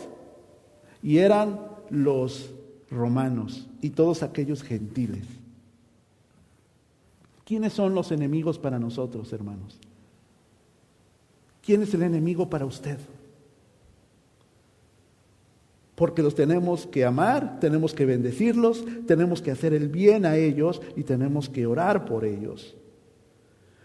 y 1.02 1.18
eran 1.18 1.60
los 1.90 2.50
romanos 2.90 3.68
y 3.82 3.92
todos 3.92 4.24
aquellos 4.24 4.64
gentiles. 4.64 5.26
¿Quiénes 7.46 7.74
son 7.74 7.94
los 7.94 8.12
enemigos 8.12 8.58
para 8.58 8.80
nosotros, 8.80 9.32
hermanos? 9.32 9.78
¿Quién 11.64 11.84
es 11.84 11.94
el 11.94 12.04
enemigo 12.04 12.50
para 12.50 12.66
usted? 12.66 12.98
Porque 15.96 16.22
los 16.22 16.36
tenemos 16.36 16.86
que 16.88 17.06
amar, 17.06 17.60
tenemos 17.60 17.94
que 17.94 18.06
bendecirlos, 18.06 18.84
tenemos 19.08 19.42
que 19.42 19.52
hacer 19.52 19.74
el 19.74 19.88
bien 19.88 20.26
a 20.26 20.36
ellos 20.36 20.82
y 20.96 21.04
tenemos 21.04 21.48
que 21.48 21.66
orar 21.66 22.06
por 22.06 22.26
ellos. 22.26 22.76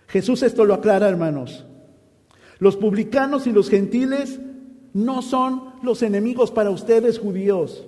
Jesús 0.09 0.42
esto 0.42 0.64
lo 0.64 0.74
aclara, 0.74 1.09
hermanos. 1.09 1.66
Los 2.61 2.77
publicanos 2.77 3.46
y 3.46 3.53
los 3.53 3.68
gentiles 3.68 4.38
no 4.92 5.23
son 5.23 5.73
los 5.83 6.03
enemigos 6.03 6.51
para 6.51 6.70
ustedes 6.70 7.18
judíos. 7.18 7.87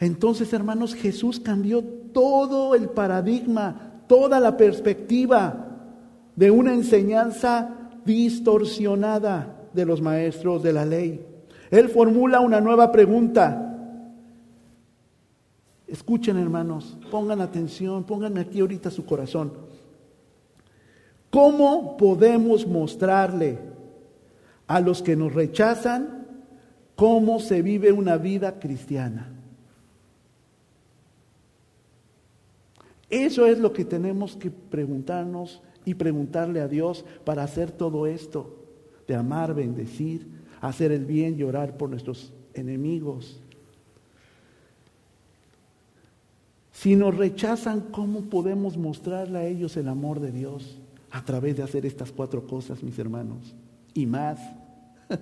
Entonces, 0.00 0.52
hermanos, 0.52 0.94
Jesús 0.94 1.38
cambió 1.38 1.84
todo 1.84 2.74
el 2.74 2.88
paradigma, 2.88 4.02
toda 4.08 4.40
la 4.40 4.56
perspectiva 4.56 5.68
de 6.34 6.50
una 6.50 6.74
enseñanza 6.74 7.90
distorsionada 8.04 9.68
de 9.72 9.84
los 9.84 10.00
maestros 10.00 10.62
de 10.62 10.72
la 10.72 10.84
ley. 10.84 11.24
Él 11.70 11.88
formula 11.88 12.40
una 12.40 12.60
nueva 12.60 12.90
pregunta. 12.90 13.68
Escuchen, 15.86 16.38
hermanos, 16.38 16.96
pongan 17.10 17.42
atención, 17.42 18.04
pónganme 18.04 18.40
aquí 18.40 18.60
ahorita 18.60 18.90
su 18.90 19.04
corazón. 19.04 19.52
¿Cómo 21.32 21.96
podemos 21.96 22.66
mostrarle 22.66 23.58
a 24.66 24.80
los 24.80 25.00
que 25.00 25.16
nos 25.16 25.32
rechazan 25.32 26.26
cómo 26.94 27.40
se 27.40 27.62
vive 27.62 27.90
una 27.90 28.18
vida 28.18 28.60
cristiana? 28.60 29.32
Eso 33.08 33.46
es 33.46 33.58
lo 33.58 33.72
que 33.72 33.86
tenemos 33.86 34.36
que 34.36 34.50
preguntarnos 34.50 35.62
y 35.86 35.94
preguntarle 35.94 36.60
a 36.60 36.68
Dios 36.68 37.06
para 37.24 37.44
hacer 37.44 37.70
todo 37.70 38.06
esto, 38.06 38.54
de 39.08 39.14
amar, 39.14 39.54
bendecir, 39.54 40.26
hacer 40.60 40.92
el 40.92 41.06
bien 41.06 41.40
y 41.40 41.44
orar 41.44 41.78
por 41.78 41.88
nuestros 41.88 42.30
enemigos. 42.52 43.40
Si 46.72 46.94
nos 46.94 47.16
rechazan, 47.16 47.80
¿cómo 47.90 48.20
podemos 48.20 48.76
mostrarle 48.76 49.38
a 49.38 49.46
ellos 49.46 49.78
el 49.78 49.88
amor 49.88 50.20
de 50.20 50.30
Dios? 50.30 50.81
A 51.12 51.24
través 51.24 51.56
de 51.56 51.62
hacer 51.62 51.86
estas 51.86 52.10
cuatro 52.10 52.44
cosas, 52.46 52.82
mis 52.82 52.98
hermanos, 52.98 53.54
y 53.94 54.06
más. 54.06 54.40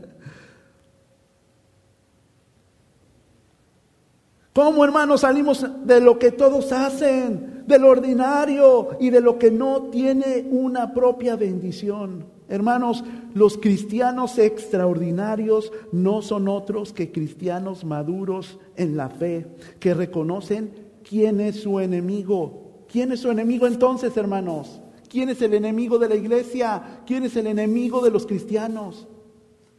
¿Cómo, 4.53 4.85
hermanos, 4.85 5.21
salimos 5.21 5.65
de 5.85 6.01
lo 6.01 6.19
que 6.19 6.33
todos 6.33 6.73
hacen, 6.73 7.65
del 7.67 7.85
ordinario 7.85 8.91
y 8.99 9.11
de 9.11 9.21
lo 9.21 9.39
que 9.39 9.51
no 9.51 9.85
tiene 9.85 10.47
una 10.51 10.93
propia 10.93 11.37
bendición? 11.37 12.27
Hermanos, 12.49 13.05
los 13.33 13.59
cristianos 13.59 14.39
extraordinarios 14.39 15.73
no 15.93 16.21
son 16.21 16.49
otros 16.49 16.93
que 16.93 17.13
cristianos 17.13 17.85
maduros 17.85 18.59
en 18.75 18.97
la 18.97 19.09
fe, 19.09 19.47
que 19.79 19.95
reconocen 19.95 20.73
quién 21.09 21.41
es 21.41 21.63
su 21.63 21.79
enemigo. 21.79 22.87
¿Quién 22.91 23.13
es 23.13 23.21
su 23.21 23.31
enemigo 23.31 23.69
entonces, 23.69 24.17
hermanos? 24.17 24.81
¿Quién 25.11 25.29
es 25.29 25.43
el 25.43 25.53
enemigo 25.53 25.99
de 25.99 26.09
la 26.09 26.15
iglesia? 26.15 27.03
¿Quién 27.05 27.25
es 27.25 27.37
el 27.37 27.49
enemigo 27.49 28.01
de 28.03 28.11
los 28.11 28.27
cristianos? 28.27 29.07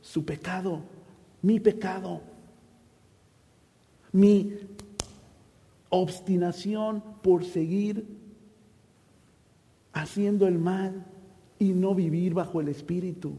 Su 0.02 0.26
pecado, 0.26 0.82
mi 1.42 1.60
pecado 1.60 2.22
mi 4.12 4.54
obstinación 5.90 7.04
por 7.22 7.46
seguir 7.46 8.06
haciendo 9.94 10.48
el 10.48 10.58
mal 10.58 11.06
y 11.60 11.74
no 11.74 11.94
vivir 11.96 12.34
bajo 12.34 12.62
el 12.62 12.70
Espíritu, 12.70 13.34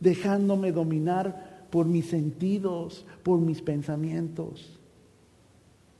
dejándome 0.00 0.72
dominar 0.72 1.66
por 1.70 1.86
mis 1.86 2.06
sentidos, 2.06 3.06
por 3.22 3.40
mis 3.40 3.62
pensamientos. 3.62 4.78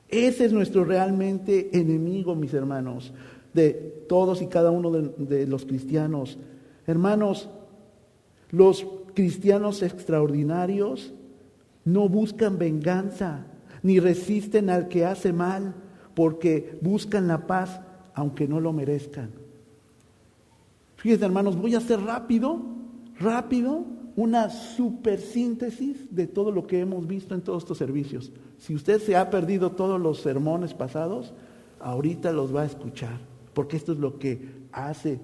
Ese 0.08 0.44
es 0.44 0.52
nuestro 0.52 0.84
realmente 0.84 1.76
enemigo, 1.78 2.34
mis 2.34 2.52
hermanos, 2.54 3.12
de 3.54 3.72
todos 4.08 4.42
y 4.42 4.46
cada 4.46 4.70
uno 4.70 4.90
de, 4.90 5.46
los 5.46 5.64
cristianos. 5.64 6.38
Hermanos, 6.86 7.48
los 8.50 8.86
cristianos 9.14 9.82
extraordinarios 9.82 11.12
no 11.84 12.08
buscan 12.08 12.58
venganza, 12.58 13.46
ni 13.82 13.98
resisten 13.98 14.70
al 14.70 14.88
que 14.88 15.04
hace 15.04 15.32
mal, 15.32 15.74
porque 16.14 16.78
buscan 16.80 17.28
la 17.28 17.46
paz 17.46 17.80
aunque 18.14 18.46
no 18.46 18.60
lo 18.60 18.72
merezcan. 18.72 19.30
Fíjense 20.96 21.24
hermanos, 21.24 21.56
voy 21.56 21.74
a 21.74 21.78
hacer 21.78 22.00
rápido, 22.00 22.60
rápido, 23.18 23.84
una 24.14 24.50
super 24.50 25.20
síntesis 25.20 26.14
de 26.14 26.26
todo 26.26 26.50
lo 26.52 26.66
que 26.66 26.80
hemos 26.80 27.06
visto 27.06 27.34
en 27.34 27.40
todos 27.40 27.62
estos 27.62 27.78
servicios. 27.78 28.30
Si 28.58 28.74
usted 28.74 29.00
se 29.00 29.16
ha 29.16 29.30
perdido 29.30 29.72
todos 29.72 30.00
los 30.00 30.20
sermones 30.20 30.74
pasados, 30.74 31.32
ahorita 31.80 32.32
los 32.32 32.54
va 32.54 32.62
a 32.62 32.66
escuchar, 32.66 33.18
porque 33.54 33.76
esto 33.76 33.92
es 33.92 33.98
lo 33.98 34.18
que 34.18 34.40
hace 34.72 35.20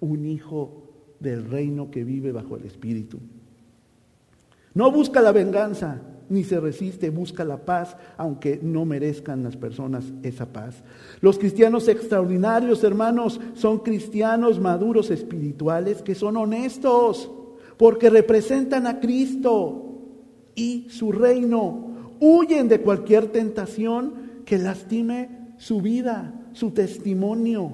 un 0.00 0.26
hijo 0.26 0.82
del 1.20 1.44
reino 1.44 1.90
que 1.90 2.04
vive 2.04 2.32
bajo 2.32 2.56
el 2.56 2.64
Espíritu. 2.64 3.18
No 4.74 4.90
busca 4.90 5.20
la 5.20 5.32
venganza, 5.32 6.00
ni 6.28 6.44
se 6.44 6.60
resiste, 6.60 7.10
busca 7.10 7.44
la 7.44 7.64
paz, 7.64 7.96
aunque 8.16 8.60
no 8.62 8.84
merezcan 8.84 9.42
las 9.42 9.56
personas 9.56 10.04
esa 10.22 10.46
paz. 10.46 10.82
Los 11.20 11.38
cristianos 11.38 11.88
extraordinarios, 11.88 12.84
hermanos, 12.84 13.40
son 13.54 13.80
cristianos 13.80 14.60
maduros 14.60 15.10
espirituales 15.10 16.02
que 16.02 16.14
son 16.14 16.36
honestos, 16.36 17.30
porque 17.76 18.10
representan 18.10 18.86
a 18.86 19.00
Cristo 19.00 19.90
y 20.54 20.86
su 20.88 21.10
reino. 21.10 21.88
Huyen 22.20 22.68
de 22.68 22.80
cualquier 22.80 23.32
tentación 23.32 24.14
que 24.44 24.58
lastime 24.58 25.54
su 25.58 25.80
vida, 25.80 26.39
su 26.52 26.70
testimonio, 26.70 27.72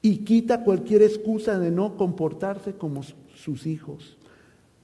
y 0.00 0.18
quita 0.18 0.64
cualquier 0.64 1.02
excusa 1.02 1.58
de 1.58 1.70
no 1.70 1.96
comportarse 1.96 2.74
como 2.74 3.02
sus 3.34 3.66
hijos. 3.66 4.16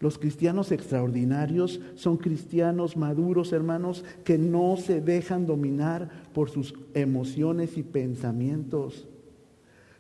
Los 0.01 0.19
cristianos 0.19 0.73
extraordinarios 0.73 1.81
son 1.95 2.17
cristianos 2.17 2.97
maduros, 2.97 3.53
hermanos, 3.53 4.05
que 4.25 4.37
no 4.37 4.77
se 4.77 5.01
dejan 5.01 5.47
dominar 5.47 6.11
por 6.35 6.51
sus 6.51 6.75
emociones 6.95 7.79
y 7.79 7.83
pensamientos. 7.83 9.07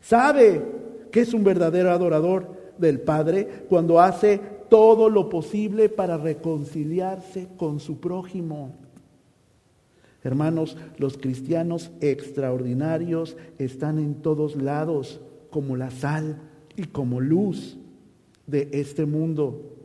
Sabe 0.00 0.62
que 1.10 1.20
es 1.20 1.32
un 1.32 1.44
verdadero 1.44 1.90
adorador 1.90 2.74
del 2.76 3.00
Padre 3.00 3.64
cuando 3.68 4.00
hace 4.00 4.40
todo 4.68 5.08
lo 5.08 5.28
posible 5.28 5.88
para 5.88 6.18
reconciliarse 6.18 7.48
con 7.56 7.80
su 7.80 7.98
prójimo. 7.98 8.83
Hermanos, 10.24 10.78
los 10.96 11.18
cristianos 11.18 11.90
extraordinarios 12.00 13.36
están 13.58 13.98
en 13.98 14.16
todos 14.16 14.56
lados 14.56 15.20
como 15.50 15.76
la 15.76 15.90
sal 15.90 16.40
y 16.76 16.84
como 16.84 17.20
luz 17.20 17.78
de 18.46 18.68
este 18.72 19.04
mundo. 19.04 19.76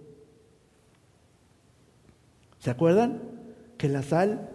¿Se 2.60 2.72
acuerdan? 2.72 3.22
Que 3.78 3.90
la 3.90 4.02
sal 4.02 4.50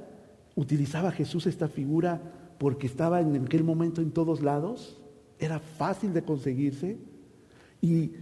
utilizaba 0.56 1.12
Jesús 1.12 1.46
esta 1.46 1.68
figura 1.68 2.20
porque 2.58 2.86
estaba 2.86 3.20
en 3.20 3.36
aquel 3.44 3.64
momento 3.64 4.00
en 4.00 4.10
todos 4.10 4.42
lados, 4.42 5.02
era 5.38 5.58
fácil 5.58 6.14
de 6.14 6.22
conseguirse 6.22 6.98
y 7.82 8.12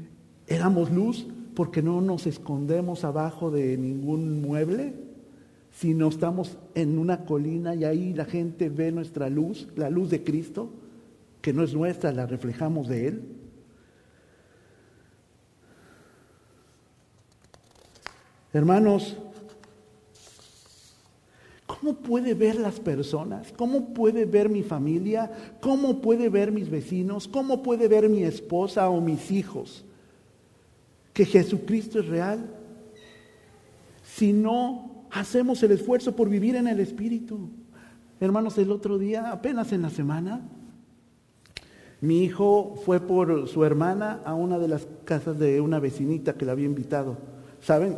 éramos 0.46 0.90
luz 0.90 1.26
porque 1.54 1.82
no 1.82 2.00
nos 2.00 2.26
escondemos 2.26 3.04
abajo 3.04 3.50
de 3.50 3.76
ningún 3.76 4.40
mueble, 4.40 4.94
si 5.72 5.94
no 5.94 6.08
estamos 6.08 6.58
en 6.74 6.98
una 6.98 7.24
colina 7.24 7.74
y 7.74 7.84
ahí 7.84 8.12
la 8.12 8.26
gente 8.26 8.68
ve 8.68 8.92
nuestra 8.92 9.28
luz, 9.28 9.68
la 9.74 9.90
luz 9.90 10.10
de 10.10 10.22
Cristo, 10.22 10.70
que 11.40 11.52
no 11.52 11.64
es 11.64 11.74
nuestra, 11.74 12.12
la 12.12 12.26
reflejamos 12.26 12.88
de 12.88 13.08
Él. 13.08 13.22
Hermanos, 18.52 19.16
¿cómo 21.66 21.94
puede 21.94 22.34
ver 22.34 22.56
las 22.56 22.78
personas? 22.78 23.50
¿Cómo 23.56 23.94
puede 23.94 24.26
ver 24.26 24.50
mi 24.50 24.62
familia? 24.62 25.32
¿Cómo 25.60 26.02
puede 26.02 26.28
ver 26.28 26.52
mis 26.52 26.68
vecinos? 26.68 27.26
¿Cómo 27.26 27.62
puede 27.62 27.88
ver 27.88 28.10
mi 28.10 28.24
esposa 28.24 28.90
o 28.90 29.00
mis 29.00 29.30
hijos? 29.30 29.86
Que 31.14 31.24
Jesucristo 31.24 31.98
es 32.00 32.06
real. 32.06 32.54
Si 34.04 34.34
no 34.34 34.91
hacemos 35.12 35.62
el 35.62 35.72
esfuerzo 35.72 36.16
por 36.16 36.28
vivir 36.28 36.56
en 36.56 36.68
el 36.68 36.80
Espíritu. 36.80 37.50
Hermanos, 38.20 38.58
el 38.58 38.70
otro 38.70 38.98
día, 38.98 39.30
apenas 39.30 39.72
en 39.72 39.82
la 39.82 39.90
semana, 39.90 40.40
mi 42.00 42.24
hijo 42.24 42.80
fue 42.84 43.00
por 43.00 43.48
su 43.48 43.64
hermana 43.64 44.20
a 44.24 44.34
una 44.34 44.58
de 44.58 44.68
las 44.68 44.86
casas 45.04 45.38
de 45.38 45.60
una 45.60 45.78
vecinita 45.78 46.34
que 46.34 46.44
la 46.44 46.52
había 46.52 46.66
invitado. 46.66 47.16
¿Saben? 47.60 47.96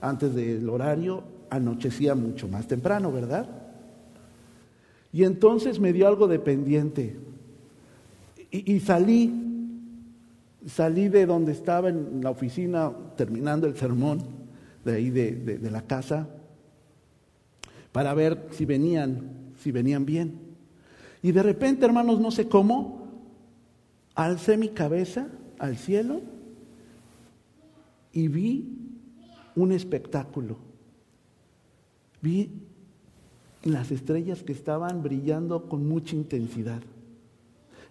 antes 0.00 0.34
del 0.34 0.68
horario, 0.68 1.22
anochecía 1.50 2.14
mucho 2.14 2.48
más 2.48 2.66
temprano, 2.66 3.12
¿verdad? 3.12 3.48
Y 5.12 5.24
entonces 5.24 5.80
me 5.80 5.92
dio 5.92 6.06
algo 6.08 6.28
de 6.28 6.38
pendiente. 6.38 7.16
Y, 8.50 8.80
salí, 8.80 9.32
salí 10.66 11.08
de 11.08 11.26
donde 11.26 11.52
estaba 11.52 11.88
en 11.88 12.20
la 12.22 12.30
oficina 12.30 12.92
terminando 13.16 13.66
el 13.66 13.76
sermón, 13.76 14.20
de 14.84 14.94
ahí 14.94 15.10
de, 15.10 15.32
de 15.32 15.70
la 15.70 15.82
casa, 15.82 16.28
para 17.92 18.14
ver 18.14 18.48
si 18.52 18.64
venían, 18.64 19.52
si 19.62 19.72
venían 19.72 20.06
bien. 20.06 20.38
Y 21.22 21.32
de 21.32 21.42
repente, 21.42 21.84
hermanos, 21.84 22.20
no 22.20 22.30
sé 22.30 22.48
cómo, 22.48 23.08
alcé 24.14 24.56
mi 24.56 24.68
cabeza 24.68 25.28
al 25.58 25.76
cielo 25.76 26.20
y 28.12 28.28
vi 28.28 28.78
un 29.54 29.72
espectáculo. 29.72 30.56
Vi 32.22 32.50
las 33.62 33.90
estrellas 33.90 34.42
que 34.42 34.52
estaban 34.52 35.02
brillando 35.02 35.68
con 35.68 35.86
mucha 35.86 36.16
intensidad. 36.16 36.82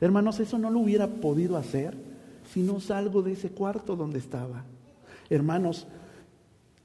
Hermanos, 0.01 0.39
eso 0.39 0.57
no 0.57 0.69
lo 0.69 0.79
hubiera 0.79 1.07
podido 1.07 1.57
hacer 1.57 1.95
si 2.51 2.61
no 2.61 2.79
salgo 2.79 3.21
de 3.21 3.33
ese 3.33 3.51
cuarto 3.51 3.95
donde 3.95 4.19
estaba. 4.19 4.63
Hermanos, 5.29 5.87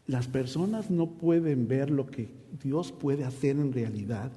las 0.06 0.28
personas 0.28 0.90
no 0.90 1.06
pueden 1.06 1.66
ver 1.66 1.90
lo 1.90 2.06
que 2.06 2.28
Dios 2.62 2.92
puede 2.92 3.24
hacer 3.24 3.56
en 3.56 3.72
realidad 3.72 4.30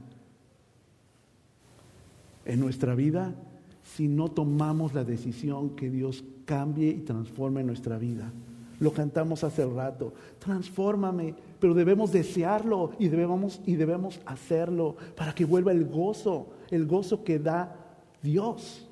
en 2.45 2.59
nuestra 2.59 2.95
vida 2.95 3.35
si 3.83 4.07
no 4.07 4.29
tomamos 4.29 4.93
la 4.93 5.03
decisión 5.03 5.71
que 5.71 5.89
Dios 5.89 6.23
cambie 6.45 6.89
y 6.89 7.01
transforme 7.01 7.63
nuestra 7.63 7.97
vida. 7.97 8.31
Lo 8.79 8.91
cantamos 8.93 9.43
hace 9.43 9.65
rato. 9.65 10.13
Transfórmame, 10.39 11.35
pero 11.59 11.73
debemos 11.73 12.11
desearlo 12.11 12.91
y 12.99 13.07
debemos, 13.07 13.59
y 13.65 13.75
debemos 13.75 14.19
hacerlo 14.25 14.95
para 15.15 15.33
que 15.33 15.45
vuelva 15.45 15.71
el 15.71 15.85
gozo, 15.85 16.47
el 16.69 16.85
gozo 16.85 17.23
que 17.23 17.39
da 17.39 17.75
Dios. 18.21 18.86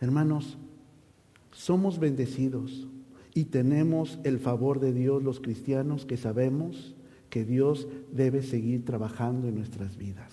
Hermanos, 0.00 0.56
somos 1.52 1.98
bendecidos 1.98 2.88
y 3.34 3.44
tenemos 3.44 4.18
el 4.24 4.38
favor 4.38 4.80
de 4.80 4.92
Dios 4.92 5.22
los 5.22 5.40
cristianos 5.40 6.06
que 6.06 6.16
sabemos 6.16 6.94
que 7.28 7.44
Dios 7.44 7.86
debe 8.10 8.42
seguir 8.42 8.84
trabajando 8.84 9.48
en 9.48 9.56
nuestras 9.56 9.96
vidas. 9.96 10.32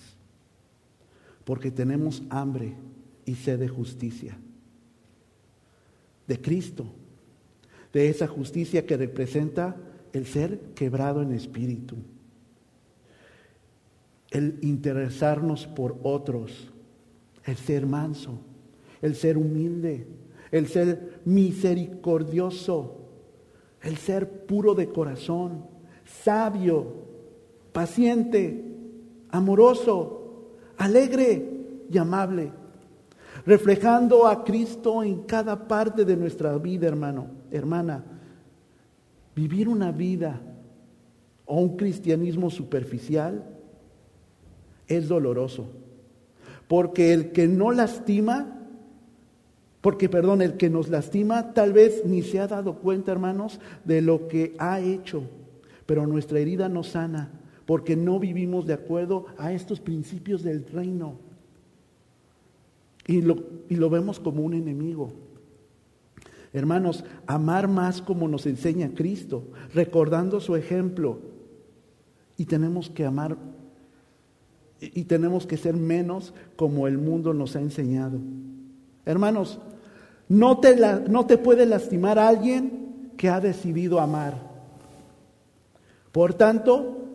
Porque 1.44 1.70
tenemos 1.70 2.22
hambre 2.30 2.74
y 3.24 3.34
sed 3.36 3.58
de 3.60 3.68
justicia. 3.68 4.36
De 6.26 6.40
Cristo. 6.40 6.86
De 7.92 8.08
esa 8.08 8.26
justicia 8.26 8.84
que 8.84 8.96
representa 8.96 9.76
el 10.12 10.26
ser 10.26 10.60
quebrado 10.74 11.22
en 11.22 11.32
espíritu. 11.32 11.96
El 14.30 14.58
interesarnos 14.62 15.66
por 15.66 15.98
otros. 16.02 16.70
El 17.44 17.56
ser 17.56 17.86
manso. 17.86 18.40
El 19.02 19.14
ser 19.14 19.36
humilde. 19.38 20.06
El 20.50 20.66
ser 20.68 21.20
misericordioso. 21.24 22.96
El 23.82 23.96
ser 23.96 24.46
puro 24.46 24.74
de 24.74 24.88
corazón. 24.88 25.64
Sabio. 26.04 26.94
Paciente. 27.72 28.64
Amoroso. 29.30 30.54
Alegre 30.76 31.48
y 31.90 31.98
amable 31.98 32.52
reflejando 33.48 34.26
a 34.26 34.44
Cristo 34.44 35.02
en 35.02 35.22
cada 35.22 35.66
parte 35.66 36.04
de 36.04 36.16
nuestra 36.16 36.56
vida, 36.58 36.86
hermano, 36.86 37.28
hermana. 37.50 38.04
Vivir 39.34 39.68
una 39.68 39.92
vida 39.92 40.40
o 41.46 41.60
un 41.60 41.76
cristianismo 41.76 42.50
superficial 42.50 43.44
es 44.86 45.08
doloroso. 45.08 45.66
Porque 46.66 47.14
el 47.14 47.32
que 47.32 47.48
no 47.48 47.72
lastima, 47.72 48.57
porque 49.80 50.08
perdón, 50.08 50.42
el 50.42 50.56
que 50.56 50.70
nos 50.70 50.88
lastima 50.88 51.52
tal 51.54 51.72
vez 51.72 52.04
ni 52.04 52.22
se 52.22 52.40
ha 52.40 52.48
dado 52.48 52.74
cuenta, 52.76 53.12
hermanos, 53.12 53.60
de 53.84 54.02
lo 54.02 54.28
que 54.28 54.54
ha 54.58 54.80
hecho. 54.80 55.22
Pero 55.86 56.06
nuestra 56.06 56.40
herida 56.40 56.68
no 56.68 56.82
sana 56.82 57.30
porque 57.64 57.96
no 57.96 58.18
vivimos 58.18 58.66
de 58.66 58.72
acuerdo 58.72 59.26
a 59.36 59.52
estos 59.52 59.78
principios 59.78 60.42
del 60.42 60.66
reino 60.66 61.28
y 63.08 63.22
lo, 63.22 63.90
vemos 63.90 64.20
como 64.20 64.42
un 64.42 64.52
enemigo. 64.52 65.12
Hermanos, 66.52 67.04
amar 67.26 67.66
más 67.66 68.02
como 68.02 68.28
nos 68.28 68.44
enseña 68.46 68.92
Cristo, 68.94 69.48
recordando 69.74 70.40
su 70.40 70.56
ejemplo. 70.56 71.18
Y 72.36 72.44
tenemos 72.44 72.90
que 72.90 73.06
amar 73.06 73.36
y 74.80 75.04
tenemos 75.04 75.46
que 75.46 75.56
ser 75.56 75.74
menos 75.74 76.34
como 76.54 76.86
el 76.86 76.98
mundo 76.98 77.32
nos 77.32 77.56
ha 77.56 77.60
enseñado. 77.60 78.20
Hermanos, 79.08 79.58
no 80.28 80.58
te, 80.60 80.76
no 81.08 81.24
te 81.24 81.38
puede 81.38 81.64
lastimar 81.64 82.18
a 82.18 82.28
alguien 82.28 83.12
que 83.16 83.30
ha 83.30 83.40
decidido 83.40 84.00
amar. 84.00 84.34
Por 86.12 86.34
tanto, 86.34 87.06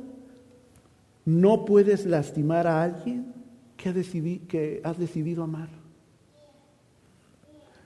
no 1.24 1.66
puedes 1.66 2.08
lastimar 2.08 2.66
a 2.66 2.82
alguien 2.82 3.32
que, 3.78 3.90
ha 3.90 3.94
que 3.94 4.82
has 4.84 4.98
decidido 4.98 5.44
amar. 5.44 5.70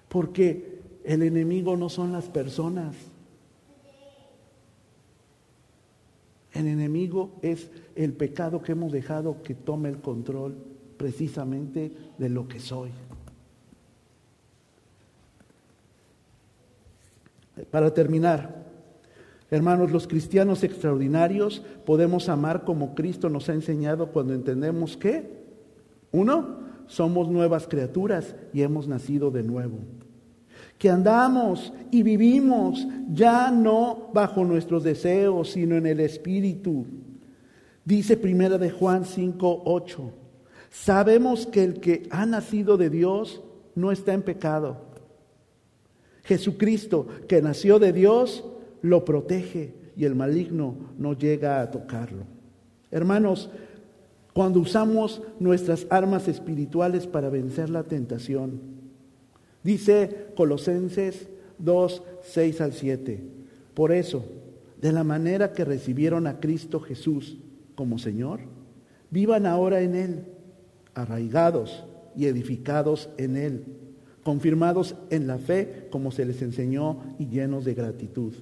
Porque 0.07 0.79
el 1.03 1.21
enemigo 1.21 1.75
no 1.75 1.89
son 1.89 2.13
las 2.13 2.29
personas. 2.29 2.95
El 6.53 6.67
enemigo 6.67 7.33
es 7.41 7.69
el 7.93 8.13
pecado 8.13 8.61
que 8.61 8.71
hemos 8.71 8.93
dejado 8.93 9.43
que 9.43 9.53
tome 9.53 9.89
el 9.89 9.99
control 9.99 10.55
precisamente 10.95 11.91
de 12.17 12.29
lo 12.29 12.47
que 12.47 12.61
soy. 12.61 12.91
Para 17.65 17.93
terminar, 17.93 18.65
hermanos, 19.49 19.91
los 19.91 20.07
cristianos 20.07 20.63
extraordinarios 20.63 21.63
podemos 21.85 22.29
amar 22.29 22.63
como 22.63 22.95
Cristo 22.95 23.29
nos 23.29 23.49
ha 23.49 23.53
enseñado 23.53 24.11
cuando 24.11 24.33
entendemos 24.33 24.97
que, 24.97 25.45
uno, 26.11 26.67
somos 26.87 27.29
nuevas 27.29 27.67
criaturas 27.67 28.35
y 28.53 28.61
hemos 28.61 28.87
nacido 28.87 29.29
de 29.29 29.43
nuevo. 29.43 29.79
Que 30.77 30.89
andamos 30.89 31.73
y 31.91 32.03
vivimos 32.03 32.87
ya 33.11 33.51
no 33.51 34.09
bajo 34.13 34.45
nuestros 34.45 34.83
deseos, 34.83 35.51
sino 35.51 35.75
en 35.75 35.85
el 35.85 35.99
Espíritu. 35.99 36.85
Dice 37.83 38.15
primera 38.17 38.57
de 38.57 38.69
Juan 38.69 39.05
5, 39.05 39.63
8. 39.65 40.11
Sabemos 40.69 41.47
que 41.47 41.63
el 41.63 41.79
que 41.79 42.07
ha 42.11 42.25
nacido 42.25 42.77
de 42.77 42.89
Dios 42.89 43.41
no 43.75 43.91
está 43.91 44.13
en 44.13 44.21
pecado. 44.21 44.86
Jesucristo, 46.27 47.07
que 47.27 47.41
nació 47.41 47.79
de 47.79 47.93
Dios, 47.93 48.43
lo 48.81 49.05
protege 49.05 49.73
y 49.95 50.05
el 50.05 50.13
maligno 50.13 50.75
no 50.97 51.13
llega 51.13 51.61
a 51.61 51.71
tocarlo. 51.71 52.23
Hermanos, 52.91 53.49
cuando 54.33 54.59
usamos 54.59 55.21
nuestras 55.39 55.87
armas 55.89 56.27
espirituales 56.27 57.07
para 57.07 57.29
vencer 57.29 57.69
la 57.69 57.83
tentación. 57.83 58.59
Dice 59.63 60.27
Colosenses 60.35 61.27
2, 61.57 62.03
6 62.21 62.61
al 62.61 62.73
7. 62.73 63.23
Por 63.73 63.91
eso, 63.91 64.25
de 64.79 64.91
la 64.91 65.03
manera 65.03 65.53
que 65.53 65.65
recibieron 65.65 66.27
a 66.27 66.39
Cristo 66.39 66.79
Jesús 66.79 67.37
como 67.73 67.97
Señor, 67.97 68.41
vivan 69.09 69.45
ahora 69.45 69.81
en 69.81 69.95
Él, 69.95 70.25
arraigados 70.93 71.85
y 72.15 72.25
edificados 72.25 73.09
en 73.17 73.37
Él, 73.37 73.63
confirmados 74.27 74.93
en 75.09 75.25
la 75.25 75.37
fe 75.37 75.87
como 75.89 76.11
se 76.11 76.25
les 76.25 76.41
enseñó 76.41 76.97
y 77.17 77.27
llenos 77.27 77.63
de 77.63 77.73
gratitud. 77.73 78.33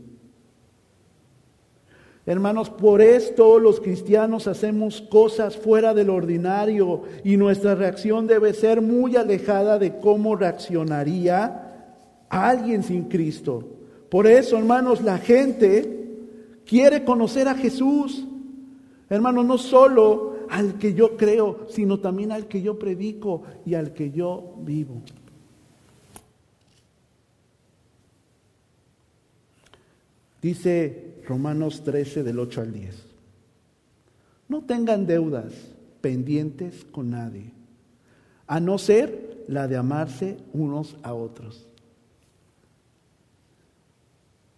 Hermanos, 2.26 2.72
por 2.72 3.04
esto 3.04 3.60
los 3.60 3.80
cristianos 3.80 4.48
hacemos 4.48 5.00
cosas 5.00 5.56
fuera 5.56 5.94
del 5.94 6.10
ordinario 6.10 7.04
y 7.24 7.38
nuestra 7.38 7.76
reacción 7.76 8.26
debe 8.26 8.56
ser 8.56 8.82
muy 8.82 9.16
alejada 9.16 9.78
de 9.78 10.00
cómo 10.00 10.36
reaccionaría 10.36 11.86
alguien 12.30 12.82
sin 12.82 13.04
Cristo. 13.04 13.64
Por 14.10 14.26
eso, 14.26 14.58
hermanos, 14.58 15.04
la 15.04 15.20
gente 15.20 16.16
quiere 16.66 17.04
conocer 17.04 17.48
a 17.48 17.54
Jesús. 17.54 18.26
Hermanos, 19.08 19.46
no 19.46 19.60
solo 19.60 20.34
al 20.50 20.80
que 20.80 20.96
yo 20.96 21.16
creo, 21.16 21.68
sino 21.70 22.00
también 22.00 22.32
al 22.32 22.48
que 22.48 22.64
yo 22.64 22.80
predico 22.80 23.44
y 23.68 23.76
al 23.76 23.94
que 23.94 24.10
yo 24.10 24.56
vivo. 24.64 25.04
Dice 30.46 31.16
Romanos 31.28 31.84
13 31.84 32.22
del 32.22 32.38
8 32.38 32.62
al 32.62 32.72
10. 32.72 33.04
No 34.48 34.62
tengan 34.62 35.08
deudas 35.08 35.52
pendientes 36.02 36.86
con 36.92 37.10
nadie, 37.10 37.52
a 38.46 38.60
no 38.60 38.78
ser 38.78 39.44
la 39.48 39.68
de 39.68 39.76
amarse 39.76 40.38
unos 40.54 40.98
a 41.02 41.16
otros. 41.16 41.68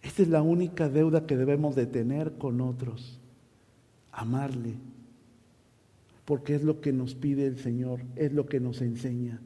Esta 0.02 0.20
es 0.20 0.28
la 0.28 0.42
única 0.42 0.90
deuda 0.90 1.26
que 1.26 1.38
debemos 1.38 1.74
de 1.74 1.86
tener 1.86 2.32
con 2.32 2.60
otros, 2.60 3.18
amarle, 4.12 4.74
porque 6.26 6.54
es 6.54 6.64
lo 6.64 6.82
que 6.82 6.92
nos 6.92 7.14
pide 7.14 7.46
el 7.46 7.56
Señor, 7.56 8.00
es 8.14 8.34
lo 8.34 8.44
que 8.44 8.60
nos 8.60 8.82
enseña, 8.82 9.40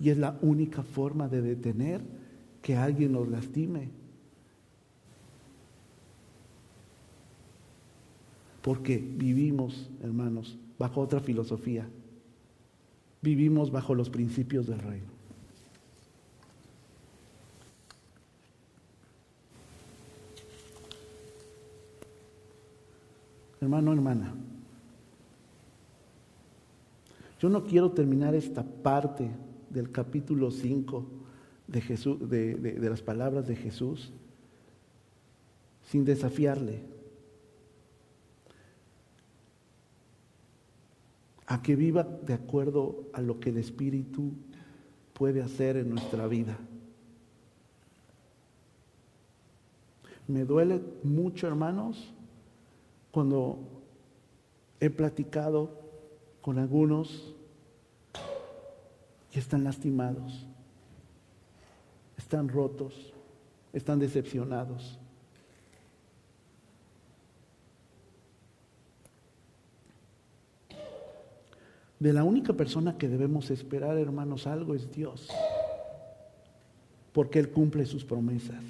y 0.00 0.10
es 0.10 0.18
la 0.18 0.36
única 0.42 0.82
forma 0.82 1.28
de 1.28 1.40
detener 1.40 2.00
que 2.62 2.74
alguien 2.74 3.12
nos 3.12 3.28
lastime. 3.28 4.01
Porque 8.62 8.96
vivimos, 8.98 9.90
hermanos, 10.02 10.56
bajo 10.78 11.00
otra 11.00 11.20
filosofía. 11.20 11.88
Vivimos 13.20 13.70
bajo 13.70 13.94
los 13.94 14.08
principios 14.08 14.66
del 14.66 14.78
reino. 14.78 15.12
Hermano, 23.60 23.92
hermana, 23.92 24.34
yo 27.40 27.48
no 27.48 27.64
quiero 27.64 27.92
terminar 27.92 28.34
esta 28.34 28.64
parte 28.64 29.30
del 29.70 29.90
capítulo 29.92 30.50
5 30.50 31.06
de, 31.68 32.56
de 32.56 32.90
las 32.90 33.02
palabras 33.02 33.46
de 33.46 33.54
Jesús 33.54 34.12
sin 35.84 36.04
desafiarle. 36.04 36.80
A 41.46 41.62
que 41.62 41.76
viva 41.76 42.02
de 42.02 42.34
acuerdo 42.34 43.04
a 43.12 43.20
lo 43.20 43.40
que 43.40 43.50
el 43.50 43.58
Espíritu 43.58 44.32
puede 45.12 45.42
hacer 45.42 45.76
en 45.76 45.90
nuestra 45.90 46.26
vida. 46.26 46.56
Me 50.28 50.44
duele 50.44 50.80
mucho, 51.02 51.46
hermanos, 51.46 52.12
cuando 53.10 53.58
he 54.80 54.88
platicado 54.88 55.70
con 56.40 56.58
algunos 56.58 57.34
y 59.32 59.38
están 59.38 59.64
lastimados, 59.64 60.46
están 62.16 62.48
rotos, 62.48 63.12
están 63.72 63.98
decepcionados. 63.98 64.98
De 72.02 72.12
la 72.12 72.24
única 72.24 72.52
persona 72.52 72.98
que 72.98 73.08
debemos 73.08 73.52
esperar, 73.52 73.96
hermanos, 73.96 74.48
algo 74.48 74.74
es 74.74 74.90
Dios. 74.90 75.28
Porque 77.12 77.38
Él 77.38 77.50
cumple 77.50 77.86
sus 77.86 78.04
promesas. 78.04 78.60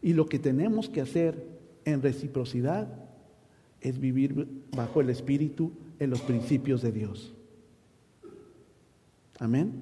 Y 0.00 0.12
lo 0.12 0.26
que 0.26 0.38
tenemos 0.38 0.88
que 0.88 1.00
hacer 1.00 1.44
en 1.84 2.02
reciprocidad 2.02 2.86
es 3.80 3.98
vivir 3.98 4.46
bajo 4.70 5.00
el 5.00 5.10
Espíritu 5.10 5.72
en 5.98 6.10
los 6.10 6.20
principios 6.20 6.80
de 6.80 6.92
Dios. 6.92 7.34
Amén. 9.40 9.72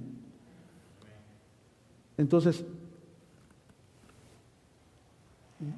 Entonces, 2.17 2.65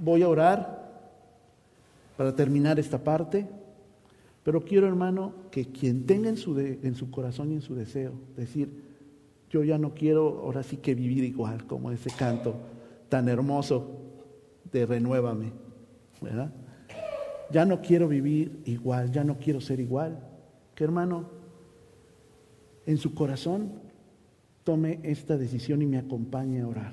voy 0.01 0.22
a 0.22 0.28
orar 0.28 1.11
para 2.16 2.36
terminar 2.36 2.78
esta 2.78 3.03
parte. 3.03 3.49
Pero 4.47 4.61
quiero, 4.61 4.86
hermano, 4.86 5.32
que 5.51 5.64
quien 5.64 6.07
tenga 6.07 6.28
en 6.28 6.36
su, 6.36 6.57
en 6.57 6.94
su 6.94 7.11
corazón 7.11 7.51
y 7.51 7.57
en 7.57 7.62
su 7.62 7.74
deseo, 7.74 8.12
decir, 8.36 8.70
yo 9.51 9.64
ya 9.64 9.76
no 9.76 9.92
quiero 9.92 10.38
ahora 10.44 10.62
sí 10.62 10.76
que 10.76 10.94
vivir 10.94 11.24
igual, 11.24 11.66
como 11.66 11.90
ese 11.90 12.11
canto 12.11 12.55
tan 13.09 13.28
hermoso 13.28 13.99
de 14.70 14.86
renuévame, 14.86 15.51
¿verdad? 16.20 16.53
Ya 17.51 17.64
no 17.64 17.82
quiero 17.82 18.07
vivir 18.07 18.62
igual, 18.66 19.11
ya 19.11 19.24
no 19.24 19.36
quiero 19.36 19.61
ser 19.61 19.80
igual. 19.80 20.20
Que 20.76 20.84
hermano, 20.84 21.28
en 22.86 22.99
su 22.99 23.14
corazón 23.14 23.72
tome 24.62 25.01
esta 25.03 25.36
decisión 25.36 25.82
y 25.82 25.86
me 25.86 25.99
acompañe 25.99 26.61
a 26.61 26.68
orar. 26.68 26.92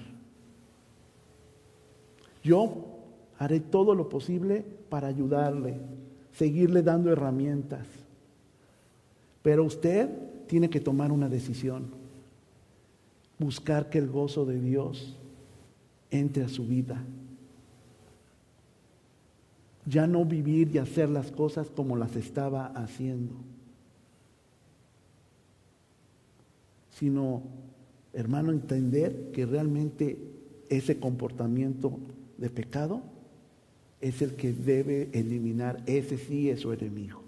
Yo 2.44 2.88
haré 3.38 3.60
todo 3.60 3.94
lo 3.94 4.10
posible 4.10 4.66
para 4.90 5.08
ayudarle, 5.08 5.80
seguirle 6.34 6.82
dando 6.82 7.12
herramientas. 7.12 7.86
Pero 9.42 9.64
usted 9.64 10.10
tiene 10.48 10.70
que 10.70 10.80
tomar 10.80 11.12
una 11.12 11.30
decisión, 11.30 11.88
buscar 13.40 13.90
que 13.90 14.00
el 14.00 14.10
gozo 14.10 14.46
de 14.46 14.60
Dios 14.60 15.18
entre 16.12 16.44
a 16.44 16.50
su 16.50 16.66
vida. 16.66 17.04
Ya 19.86 20.08
no 20.08 20.24
vivir 20.24 20.74
y 20.74 20.78
hacer 20.78 21.10
las 21.10 21.32
cosas 21.32 21.70
como 21.70 21.98
las 21.98 22.16
estaba 22.16 22.68
haciendo, 22.68 23.34
sino, 26.92 27.44
hermano, 28.14 28.52
entender 28.52 29.32
que 29.34 29.46
realmente 29.46 30.18
ese 30.70 31.00
comportamiento 31.00 32.00
de 32.38 32.50
pecado 32.50 33.02
es 34.04 34.22
el 34.22 34.36
que 34.36 34.52
debe 34.52 35.10
eliminar, 35.14 35.82
ese 35.86 36.18
sí 36.18 36.50
es 36.50 36.60
su 36.60 36.74
enemigo. 36.74 37.22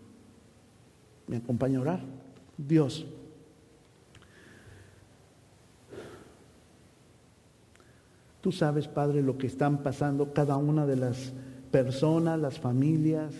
¿Me 1.25 1.37
acompaña 1.37 1.79
a 1.79 1.81
orar? 1.81 1.99
Dios. 2.57 3.05
Tú 8.41 8.51
sabes, 8.51 8.89
Padre, 8.89 9.21
lo 9.21 9.37
que 9.37 9.47
están 9.47 9.83
pasando 9.83 10.33
cada 10.33 10.57
una 10.57 10.85
de 10.85 10.97
las 10.97 11.31
personas, 11.71 12.37
las 12.37 12.59
familias, 12.59 13.33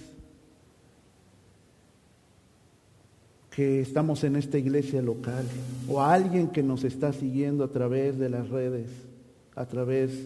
que 3.52 3.82
estamos 3.82 4.24
en 4.24 4.38
esta 4.38 4.58
iglesia 4.58 5.02
local, 5.02 5.44
o 5.90 6.02
alguien 6.02 6.48
que 6.48 6.64
nos 6.64 6.86
está 6.86 7.12
siguiendo 7.12 7.66
a 7.66 7.68
través 7.68 8.18
de 8.18 8.30
las 8.30 8.48
redes, 8.48 8.90
a 9.56 9.66
través 9.66 10.26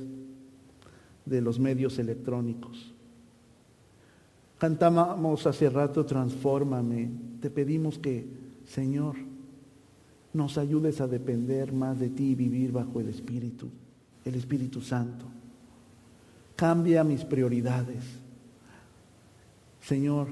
de 1.25 1.41
los 1.41 1.59
medios 1.59 1.97
electrónicos. 1.97 2.93
Cantábamos 4.59 5.47
hace 5.47 5.69
rato, 5.69 6.05
transfórmame. 6.05 7.09
Te 7.41 7.49
pedimos 7.49 7.97
que, 7.97 8.27
Señor, 8.67 9.15
nos 10.33 10.57
ayudes 10.57 10.99
a 10.99 11.07
depender 11.07 11.71
más 11.71 11.97
de 11.97 12.09
ti 12.09 12.31
y 12.31 12.35
vivir 12.35 12.73
bajo 12.73 12.99
el 12.99 13.07
Espíritu, 13.07 13.69
el 14.25 14.35
Espíritu 14.35 14.81
Santo. 14.81 15.25
Cambia 16.57 17.05
mis 17.05 17.23
prioridades. 17.23 18.03
Señor, 19.81 20.27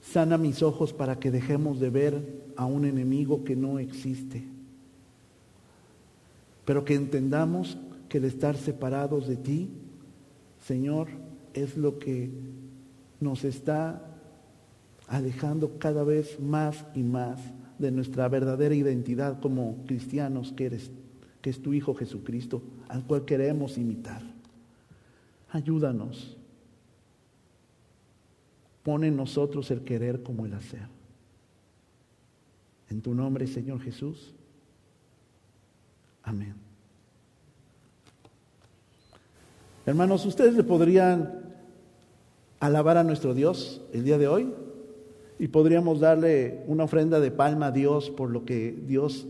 sana 0.00 0.38
mis 0.38 0.62
ojos 0.62 0.92
para 0.92 1.18
que 1.18 1.32
dejemos 1.32 1.80
de 1.80 1.90
ver 1.90 2.44
a 2.56 2.66
un 2.66 2.84
enemigo 2.84 3.42
que 3.42 3.56
no 3.56 3.80
existe. 3.80 4.44
Pero 6.64 6.84
que 6.84 6.94
entendamos 6.94 7.78
que 8.08 8.18
el 8.18 8.26
estar 8.26 8.56
separados 8.56 9.26
de 9.26 9.36
ti, 9.36 9.70
Señor, 10.64 11.08
es 11.52 11.76
lo 11.76 11.98
que 11.98 12.30
nos 13.20 13.44
está 13.44 14.02
alejando 15.08 15.78
cada 15.78 16.04
vez 16.04 16.38
más 16.38 16.84
y 16.94 17.02
más 17.02 17.40
de 17.78 17.90
nuestra 17.90 18.28
verdadera 18.28 18.74
identidad 18.74 19.40
como 19.40 19.84
cristianos 19.86 20.52
que 20.52 20.66
eres, 20.66 20.90
que 21.40 21.50
es 21.50 21.62
tu 21.62 21.72
Hijo 21.72 21.94
Jesucristo, 21.94 22.62
al 22.88 23.04
cual 23.04 23.24
queremos 23.24 23.78
imitar. 23.78 24.22
Ayúdanos. 25.50 26.36
Pone 28.82 29.08
en 29.08 29.16
nosotros 29.16 29.70
el 29.70 29.82
querer 29.82 30.22
como 30.22 30.46
el 30.46 30.54
hacer. 30.54 30.88
En 32.90 33.00
tu 33.02 33.14
nombre, 33.14 33.46
Señor 33.46 33.80
Jesús. 33.80 34.34
Amén. 36.22 36.54
Hermanos, 39.84 40.24
¿ustedes 40.26 40.54
le 40.54 40.64
podrían 40.64 41.47
alabar 42.60 42.96
a 42.96 43.04
nuestro 43.04 43.34
Dios 43.34 43.82
el 43.92 44.04
día 44.04 44.18
de 44.18 44.28
hoy? 44.28 44.52
Y 45.38 45.48
podríamos 45.48 46.00
darle 46.00 46.64
una 46.66 46.84
ofrenda 46.84 47.20
de 47.20 47.30
palma 47.30 47.66
a 47.66 47.70
Dios 47.70 48.10
por 48.10 48.30
lo 48.30 48.44
que 48.44 48.72
Dios 48.86 49.26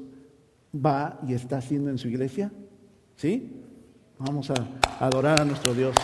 va 0.74 1.20
y 1.26 1.35
está 1.35 1.59
haciendo 1.59 1.91
en 1.91 1.99
su 1.99 2.09
iglesia. 2.09 2.51
¿Sí? 3.16 3.53
Vamos 4.18 4.51
a 4.51 4.55
adorar 5.01 5.41
a 5.41 5.45
nuestro 5.45 5.74
Dios. 5.74 5.95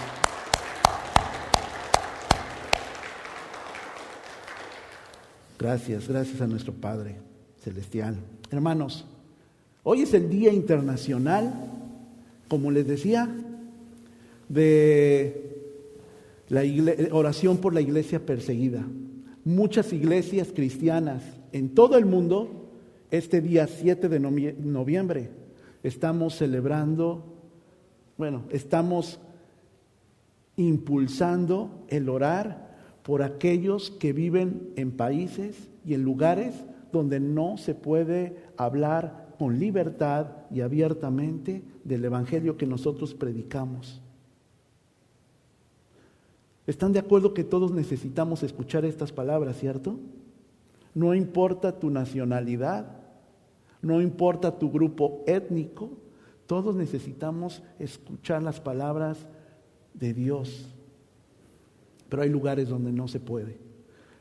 Gracias, 5.58 6.08
gracias 6.08 6.40
a 6.40 6.46
nuestro 6.46 6.74
Padre 6.74 7.16
Celestial. 7.62 8.16
Hermanos, 8.50 9.06
hoy 9.82 10.02
es 10.02 10.12
el 10.12 10.28
Día 10.28 10.52
Internacional, 10.52 11.54
como 12.48 12.70
les 12.70 12.86
decía, 12.86 13.34
de 14.48 15.43
la 16.48 16.62
oración 17.12 17.58
por 17.58 17.74
la 17.74 17.80
iglesia 17.80 18.24
perseguida. 18.24 18.86
Muchas 19.44 19.92
iglesias 19.92 20.52
cristianas 20.54 21.22
en 21.52 21.74
todo 21.74 21.96
el 21.96 22.06
mundo, 22.06 22.70
este 23.10 23.40
día 23.40 23.66
7 23.66 24.08
de 24.08 24.18
noviembre, 24.18 25.30
estamos 25.82 26.36
celebrando, 26.36 27.24
bueno, 28.16 28.44
estamos 28.50 29.20
impulsando 30.56 31.84
el 31.88 32.08
orar 32.08 32.76
por 33.02 33.22
aquellos 33.22 33.90
que 33.90 34.12
viven 34.12 34.70
en 34.76 34.92
países 34.92 35.68
y 35.84 35.94
en 35.94 36.02
lugares 36.02 36.54
donde 36.90 37.20
no 37.20 37.56
se 37.58 37.74
puede 37.74 38.36
hablar 38.56 39.34
con 39.38 39.58
libertad 39.58 40.28
y 40.50 40.60
abiertamente 40.60 41.62
del 41.84 42.04
Evangelio 42.04 42.56
que 42.56 42.66
nosotros 42.66 43.14
predicamos. 43.14 44.00
¿Están 46.66 46.92
de 46.92 46.98
acuerdo 46.98 47.34
que 47.34 47.44
todos 47.44 47.72
necesitamos 47.72 48.42
escuchar 48.42 48.84
estas 48.84 49.12
palabras, 49.12 49.58
cierto? 49.58 49.98
No 50.94 51.14
importa 51.14 51.78
tu 51.78 51.90
nacionalidad, 51.90 52.86
no 53.82 54.00
importa 54.00 54.58
tu 54.58 54.70
grupo 54.70 55.22
étnico, 55.26 55.90
todos 56.46 56.74
necesitamos 56.76 57.62
escuchar 57.78 58.42
las 58.42 58.60
palabras 58.60 59.26
de 59.94 60.14
Dios 60.14 60.74
pero 62.14 62.22
hay 62.22 62.30
lugares 62.30 62.68
donde 62.68 62.92
no 62.92 63.08
se 63.08 63.18
puede. 63.18 63.58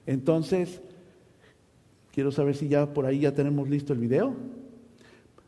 Entonces, 0.07 0.81
quiero 2.11 2.31
saber 2.31 2.55
si 2.55 2.67
ya 2.67 2.91
por 2.91 3.05
ahí 3.05 3.19
ya 3.19 3.35
tenemos 3.35 3.69
listo 3.69 3.93
el 3.93 3.99
video. 3.99 4.33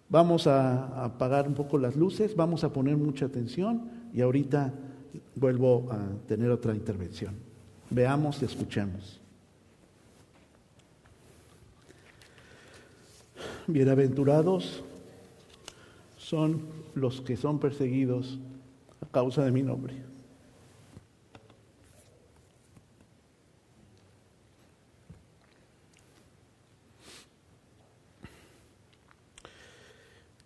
Vamos 0.10 0.46
a 0.46 1.06
apagar 1.06 1.48
un 1.48 1.56
poco 1.56 1.80
las 1.80 1.96
luces, 1.96 2.36
vamos 2.36 2.64
a 2.64 2.72
poner 2.72 2.98
mucha 2.98 3.26
atención 3.26 3.90
y 4.14 4.22
ahorita 4.22 4.76
vuelvo 5.36 5.90
a 5.92 6.28
tener 6.28 6.50
otra 6.52 6.76
intervención. 6.76 7.36
Veamos 7.90 8.42
y 8.42 8.46
escuchemos. 8.46 9.20
Bienaventurados 13.68 14.84
son 16.18 16.62
los 16.94 17.22
que 17.22 17.36
son 17.36 17.60
perseguidos 17.60 18.40
a 19.02 19.06
causa 19.08 19.44
de 19.44 19.52
mi 19.52 19.64
nombre. 19.64 19.96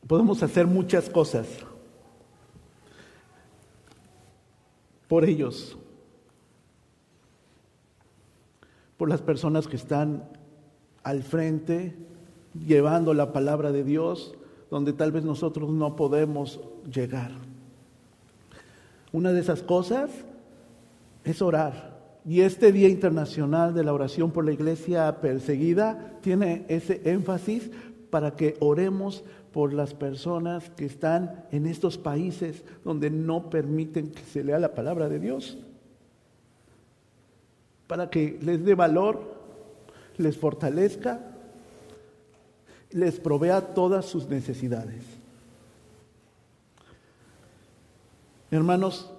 Podemos 0.08 0.42
hacer 0.42 0.66
muchas 0.66 1.08
cosas 1.08 1.48
por 5.10 5.26
ellos, 5.26 5.78
por 8.96 9.10
las 9.10 9.22
personas 9.22 9.68
que 9.68 9.76
están 9.76 10.24
al 11.04 11.24
frente 11.24 11.98
llevando 12.66 13.14
la 13.14 13.34
palabra 13.34 13.74
de 13.74 13.84
Dios 13.84 14.36
donde 14.70 14.94
tal 14.94 15.12
vez 15.12 15.24
nosotros 15.24 15.72
no 15.72 15.96
podemos 15.96 16.60
llegar. 16.94 17.32
Una 19.12 19.34
de 19.34 19.40
esas 19.40 19.64
cosas 19.64 20.12
es 21.24 21.42
orar. 21.42 21.98
Y 22.26 22.42
este 22.42 22.72
Día 22.72 22.88
Internacional 22.88 23.74
de 23.74 23.84
la 23.84 23.94
Oración 23.94 24.30
por 24.32 24.46
la 24.46 24.52
Iglesia 24.52 25.20
Perseguida 25.22 26.20
tiene 26.22 26.66
ese 26.68 27.02
énfasis 27.06 27.72
para 28.10 28.36
que 28.36 28.58
oremos 28.60 29.24
por 29.52 29.74
las 29.74 29.94
personas 29.94 30.70
que 30.72 30.86
están 30.86 31.46
en 31.52 31.66
estos 31.66 31.98
países 31.98 32.64
donde 32.84 33.10
no 33.10 33.50
permiten 33.50 34.12
que 34.12 34.24
se 34.24 34.44
lea 34.44 34.60
la 34.60 34.74
palabra 34.74 35.10
de 35.10 35.20
Dios. 35.20 35.58
Para 37.88 38.10
que 38.10 38.38
les 38.42 38.64
dé 38.64 38.76
valor, 38.76 39.40
les 40.18 40.38
fortalezca, 40.38 41.20
les 42.92 43.20
provea 43.20 43.74
todas 43.74 44.06
sus 44.06 44.28
necesidades. 44.28 45.04
Hermanos, 48.52 49.12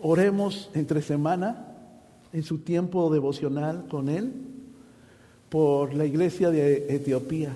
oremos 0.00 0.70
entre 0.74 1.02
semana 1.02 1.76
en 2.32 2.42
su 2.42 2.58
tiempo 2.58 3.10
devocional 3.12 3.86
con 3.88 4.08
Él 4.08 4.32
por 5.50 5.92
la 5.92 6.06
iglesia 6.06 6.50
de 6.50 6.94
Etiopía 6.94 7.52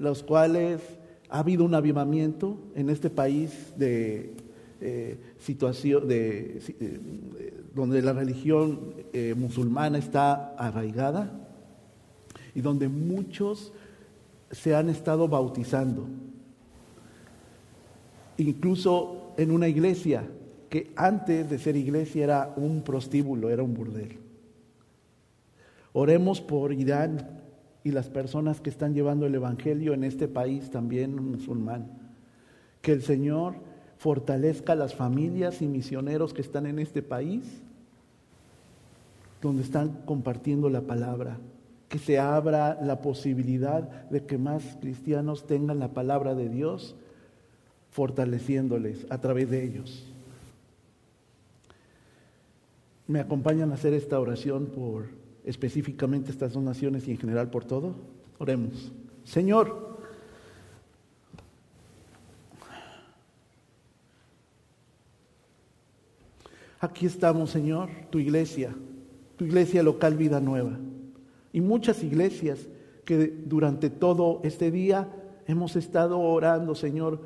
los 0.00 0.22
cuales 0.22 0.80
ha 1.28 1.40
habido 1.40 1.64
un 1.64 1.74
avivamiento 1.74 2.56
en 2.74 2.88
este 2.88 3.10
país 3.10 3.52
de 3.76 4.32
eh, 4.80 5.18
situación 5.38 6.08
de, 6.08 6.62
eh, 6.80 7.00
donde 7.74 8.00
la 8.00 8.14
religión 8.14 8.94
eh, 9.12 9.34
musulmana 9.36 9.98
está 9.98 10.56
arraigada 10.56 11.30
y 12.54 12.62
donde 12.62 12.88
muchos 12.88 13.72
se 14.50 14.74
han 14.74 14.88
estado 14.88 15.28
bautizando. 15.28 16.06
Incluso 18.38 19.34
en 19.36 19.50
una 19.50 19.68
iglesia 19.68 20.24
que 20.70 20.92
antes 20.96 21.48
de 21.50 21.58
ser 21.58 21.76
iglesia 21.76 22.24
era 22.24 22.54
un 22.56 22.80
prostíbulo, 22.80 23.50
era 23.50 23.62
un 23.62 23.74
burdel. 23.74 24.29
Oremos 25.92 26.40
por 26.40 26.72
Irán, 26.72 27.40
y 27.82 27.92
las 27.92 28.08
personas 28.08 28.60
que 28.60 28.70
están 28.70 28.94
llevando 28.94 29.26
el 29.26 29.34
Evangelio 29.34 29.94
en 29.94 30.04
este 30.04 30.28
país 30.28 30.70
también 30.70 31.14
musulmán. 31.16 31.86
Que 32.82 32.92
el 32.92 33.02
Señor 33.02 33.54
fortalezca 33.98 34.74
las 34.74 34.94
familias 34.94 35.62
y 35.62 35.66
misioneros 35.66 36.34
que 36.34 36.42
están 36.42 36.66
en 36.66 36.78
este 36.78 37.02
país, 37.02 37.44
donde 39.40 39.62
están 39.62 40.02
compartiendo 40.04 40.68
la 40.68 40.82
palabra. 40.82 41.38
Que 41.88 41.98
se 41.98 42.18
abra 42.18 42.78
la 42.80 43.00
posibilidad 43.00 43.82
de 44.10 44.24
que 44.24 44.38
más 44.38 44.76
cristianos 44.80 45.46
tengan 45.46 45.78
la 45.78 45.88
palabra 45.88 46.34
de 46.34 46.48
Dios, 46.48 46.94
fortaleciéndoles 47.90 49.06
a 49.10 49.18
través 49.18 49.50
de 49.50 49.64
ellos. 49.64 50.06
¿Me 53.08 53.18
acompañan 53.18 53.72
a 53.72 53.74
hacer 53.74 53.92
esta 53.92 54.20
oración 54.20 54.66
por 54.66 55.19
específicamente 55.44 56.30
estas 56.30 56.52
dos 56.52 56.62
naciones 56.62 57.06
y 57.08 57.12
en 57.12 57.18
general 57.18 57.50
por 57.50 57.64
todo? 57.64 57.94
Oremos. 58.38 58.92
Señor, 59.24 59.98
aquí 66.80 67.06
estamos, 67.06 67.50
Señor, 67.50 67.90
tu 68.10 68.18
iglesia, 68.18 68.74
tu 69.36 69.44
iglesia 69.44 69.82
local 69.82 70.16
Vida 70.16 70.40
Nueva, 70.40 70.78
y 71.52 71.60
muchas 71.60 72.02
iglesias 72.02 72.68
que 73.04 73.26
durante 73.44 73.90
todo 73.90 74.40
este 74.44 74.70
día 74.70 75.08
hemos 75.46 75.76
estado 75.76 76.18
orando, 76.18 76.74
Señor, 76.74 77.20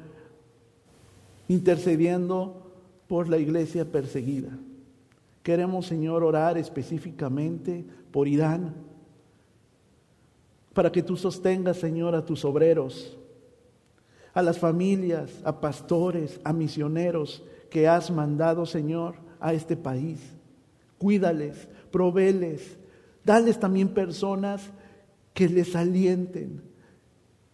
intercediendo 1.49 2.73
por 3.07 3.29
la 3.29 3.39
iglesia 3.39 3.91
perseguida. 3.91 4.59
Queremos, 5.45 5.87
Señor, 5.87 6.25
orar 6.25 6.57
específicamente 6.57 7.85
por 8.11 8.27
Irán, 8.27 8.75
para 10.73 10.91
que 10.91 11.03
tú 11.03 11.19
sostengas, 11.19 11.77
Señor, 11.77 12.15
a 12.15 12.25
tus 12.25 12.47
obreros, 12.47 13.19
a 14.33 14.41
las 14.41 14.59
familias, 14.59 15.31
a 15.45 15.61
pastores, 15.61 16.41
a 16.45 16.55
misioneros 16.55 17.45
que 17.69 17.87
has 17.87 18.11
mandado, 18.11 18.65
Señor, 18.65 19.17
a 19.39 19.53
este 19.53 19.77
país. 19.77 20.19
Cuídales, 20.97 21.69
proveles, 21.93 22.79
dales 23.23 23.61
también 23.61 23.91
personas 23.91 24.71
que 25.35 25.47
les 25.47 25.77
alienten, 25.77 26.63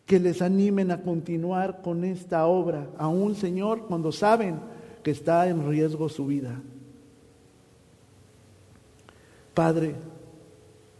que 0.07 0.21
les 0.21 0.41
animen 0.43 0.93
a 0.93 1.03
continuar 1.03 1.83
con 1.83 2.05
esta 2.05 2.47
obra, 2.47 2.89
aún, 2.97 3.35
Señor, 3.35 3.89
cuando 3.89 4.13
saben 4.13 4.61
que 5.03 5.11
está 5.11 5.49
en 5.49 5.69
riesgo 5.69 6.09
su 6.09 6.27
vida. 6.27 6.63
Padre, 9.55 9.97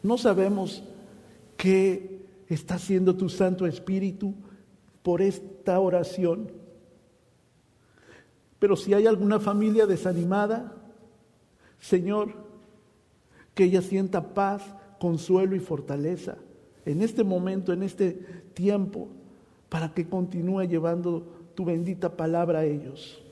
no 0.03 0.19
sabemos 0.19 0.83
qué 1.57 2.21
está 2.49 2.75
haciendo 2.75 3.17
tu 3.17 3.29
Santo 3.29 3.67
Espíritu 3.67 4.35
por 5.03 5.23
esta 5.23 5.79
oración. 5.79 6.51
Pero 8.59 8.77
si 8.77 8.93
hay 8.93 9.07
alguna 9.07 9.41
familia 9.41 9.87
desanimada, 9.87 10.75
Señor, 11.79 12.35
que 13.55 13.65
ella 13.65 13.83
sienta 13.83 14.35
paz, 14.35 14.63
consuelo 14.99 15.57
y 15.57 15.61
fortaleza 15.61 16.37
en 16.85 17.03
este 17.03 17.25
momento, 17.25 17.73
en 17.73 17.83
este 17.83 18.13
tiempo, 18.55 19.09
para 19.69 19.95
que 19.95 20.09
continúe 20.09 20.63
llevando 20.63 21.27
tu 21.55 21.65
bendita 21.65 22.17
palabra 22.17 22.61
a 22.61 22.65
ellos. 22.65 23.23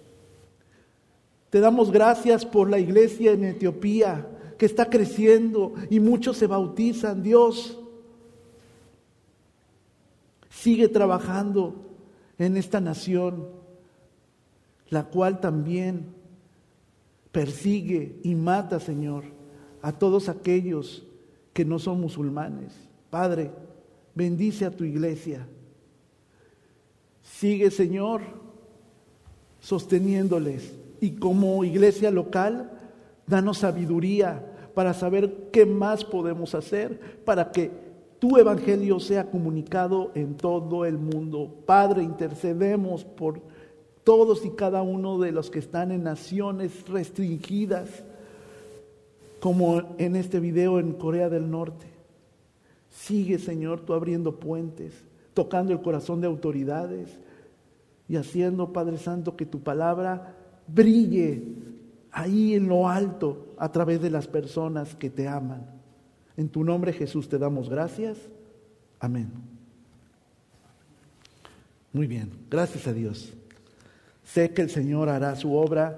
Te 1.50 1.60
damos 1.60 1.90
gracias 1.90 2.44
por 2.44 2.70
la 2.70 2.78
iglesia 2.78 3.32
en 3.32 3.44
Etiopía, 3.44 4.26
que 4.58 4.66
está 4.66 4.90
creciendo 4.90 5.74
y 5.88 6.00
muchos 6.00 6.36
se 6.36 6.48
bautizan. 6.48 7.22
Dios, 7.22 7.78
sigue 10.50 10.88
trabajando 10.88 11.76
en 12.38 12.56
esta 12.56 12.80
nación, 12.80 13.48
la 14.90 15.04
cual 15.04 15.40
también 15.40 16.06
persigue 17.30 18.18
y 18.24 18.34
mata, 18.34 18.80
Señor, 18.80 19.24
a 19.80 19.92
todos 19.92 20.28
aquellos 20.28 21.06
que 21.52 21.64
no 21.64 21.78
son 21.78 22.00
musulmanes. 22.00 22.74
Padre, 23.10 23.52
bendice 24.14 24.64
a 24.64 24.72
tu 24.72 24.82
iglesia. 24.82 25.46
Sigue, 27.22 27.70
Señor, 27.70 28.22
sosteniéndoles. 29.60 30.74
Y 31.00 31.12
como 31.12 31.62
iglesia 31.62 32.10
local, 32.10 32.72
danos 33.28 33.58
sabiduría 33.58 34.47
para 34.78 34.94
saber 34.94 35.48
qué 35.50 35.66
más 35.66 36.04
podemos 36.04 36.54
hacer 36.54 37.00
para 37.24 37.50
que 37.50 37.68
tu 38.20 38.38
evangelio 38.38 39.00
sea 39.00 39.28
comunicado 39.28 40.12
en 40.14 40.36
todo 40.36 40.84
el 40.84 40.98
mundo. 40.98 41.52
Padre, 41.66 42.04
intercedemos 42.04 43.02
por 43.02 43.40
todos 44.04 44.46
y 44.46 44.50
cada 44.50 44.82
uno 44.82 45.18
de 45.18 45.32
los 45.32 45.50
que 45.50 45.58
están 45.58 45.90
en 45.90 46.04
naciones 46.04 46.88
restringidas, 46.88 48.04
como 49.40 49.82
en 49.98 50.14
este 50.14 50.38
video 50.38 50.78
en 50.78 50.92
Corea 50.92 51.28
del 51.28 51.50
Norte. 51.50 51.86
Sigue, 52.88 53.40
Señor, 53.40 53.80
tú 53.80 53.94
abriendo 53.94 54.38
puentes, 54.38 54.94
tocando 55.34 55.72
el 55.72 55.82
corazón 55.82 56.20
de 56.20 56.28
autoridades 56.28 57.18
y 58.08 58.14
haciendo, 58.14 58.72
Padre 58.72 58.98
Santo, 58.98 59.34
que 59.34 59.44
tu 59.44 59.58
palabra 59.58 60.36
brille 60.68 61.42
ahí 62.18 62.54
en 62.54 62.66
lo 62.66 62.88
alto 62.88 63.54
a 63.58 63.70
través 63.70 64.00
de 64.02 64.10
las 64.10 64.26
personas 64.26 64.96
que 64.96 65.08
te 65.08 65.28
aman. 65.28 65.64
En 66.36 66.48
tu 66.48 66.64
nombre 66.64 66.92
Jesús 66.92 67.28
te 67.28 67.38
damos 67.38 67.68
gracias. 67.68 68.18
Amén. 68.98 69.30
Muy 71.92 72.08
bien, 72.08 72.30
gracias 72.50 72.88
a 72.88 72.92
Dios. 72.92 73.32
Sé 74.24 74.50
que 74.52 74.62
el 74.62 74.70
Señor 74.70 75.08
hará 75.08 75.36
su 75.36 75.54
obra 75.54 75.96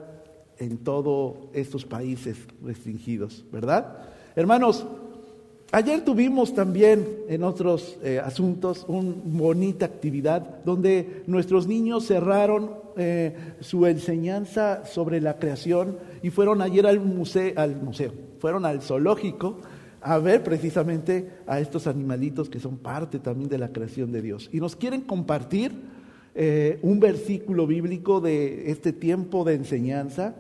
en 0.59 0.77
todos 0.77 1.49
estos 1.55 1.87
países 1.87 2.37
restringidos, 2.63 3.47
¿verdad? 3.51 4.05
Hermanos, 4.37 4.87
Ayer 5.73 6.05
tuvimos 6.05 6.53
también 6.53 7.07
en 7.29 7.45
otros 7.45 7.97
eh, 8.03 8.19
asuntos 8.19 8.85
una 8.89 9.15
bonita 9.25 9.87
actividad 9.87 10.65
donde 10.65 11.23
nuestros 11.29 11.69
niños 11.69 12.09
cerraron 12.09 12.73
eh, 12.97 13.37
su 13.61 13.87
enseñanza 13.87 14.85
sobre 14.85 15.21
la 15.21 15.39
creación 15.39 15.97
y 16.25 16.31
fueron 16.31 16.61
ayer 16.61 16.89
al 16.89 16.99
museo, 16.99 17.53
al 17.55 17.77
museo, 17.77 18.13
fueron 18.41 18.65
al 18.67 18.83
zoológico 18.83 19.59
a 20.01 20.19
ver 20.19 20.43
precisamente 20.43 21.31
a 21.47 21.61
estos 21.61 21.87
animalitos 21.87 22.51
que 22.51 22.59
son 22.59 22.77
parte 22.77 23.21
también 23.21 23.49
de 23.49 23.59
la 23.59 23.69
creación 23.69 24.11
de 24.11 24.23
Dios. 24.23 24.51
Y 24.53 24.59
nos 24.59 24.75
quieren 24.75 25.03
compartir 25.03 25.73
eh, 26.35 26.81
un 26.83 26.99
versículo 26.99 27.69
bíblico 27.69 28.21
de 28.21 28.73
este 28.73 28.93
tiempo 28.93 29.45
de 29.45 29.55
enseñanza 29.55 30.35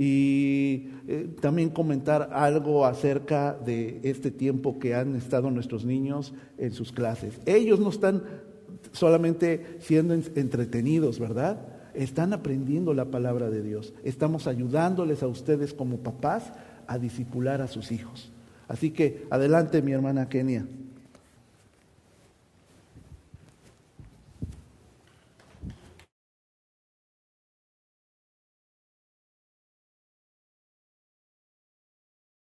y 0.00 0.90
eh, 1.08 1.28
también 1.40 1.70
comentar 1.70 2.30
algo 2.32 2.86
acerca 2.86 3.52
de 3.54 3.98
este 4.04 4.30
tiempo 4.30 4.78
que 4.78 4.94
han 4.94 5.16
estado 5.16 5.50
nuestros 5.50 5.84
niños 5.84 6.32
en 6.56 6.70
sus 6.70 6.92
clases. 6.92 7.40
Ellos 7.46 7.80
no 7.80 7.88
están 7.88 8.22
solamente 8.92 9.78
siendo 9.80 10.14
entretenidos, 10.14 11.18
¿verdad? 11.18 11.66
Están 11.94 12.32
aprendiendo 12.32 12.94
la 12.94 13.06
palabra 13.06 13.50
de 13.50 13.60
Dios. 13.60 13.92
Estamos 14.04 14.46
ayudándoles 14.46 15.24
a 15.24 15.26
ustedes 15.26 15.74
como 15.74 15.98
papás 15.98 16.52
a 16.86 16.96
disipular 16.96 17.60
a 17.60 17.66
sus 17.66 17.90
hijos. 17.90 18.30
Así 18.68 18.92
que 18.92 19.26
adelante 19.30 19.82
mi 19.82 19.90
hermana 19.90 20.28
Kenia. 20.28 20.64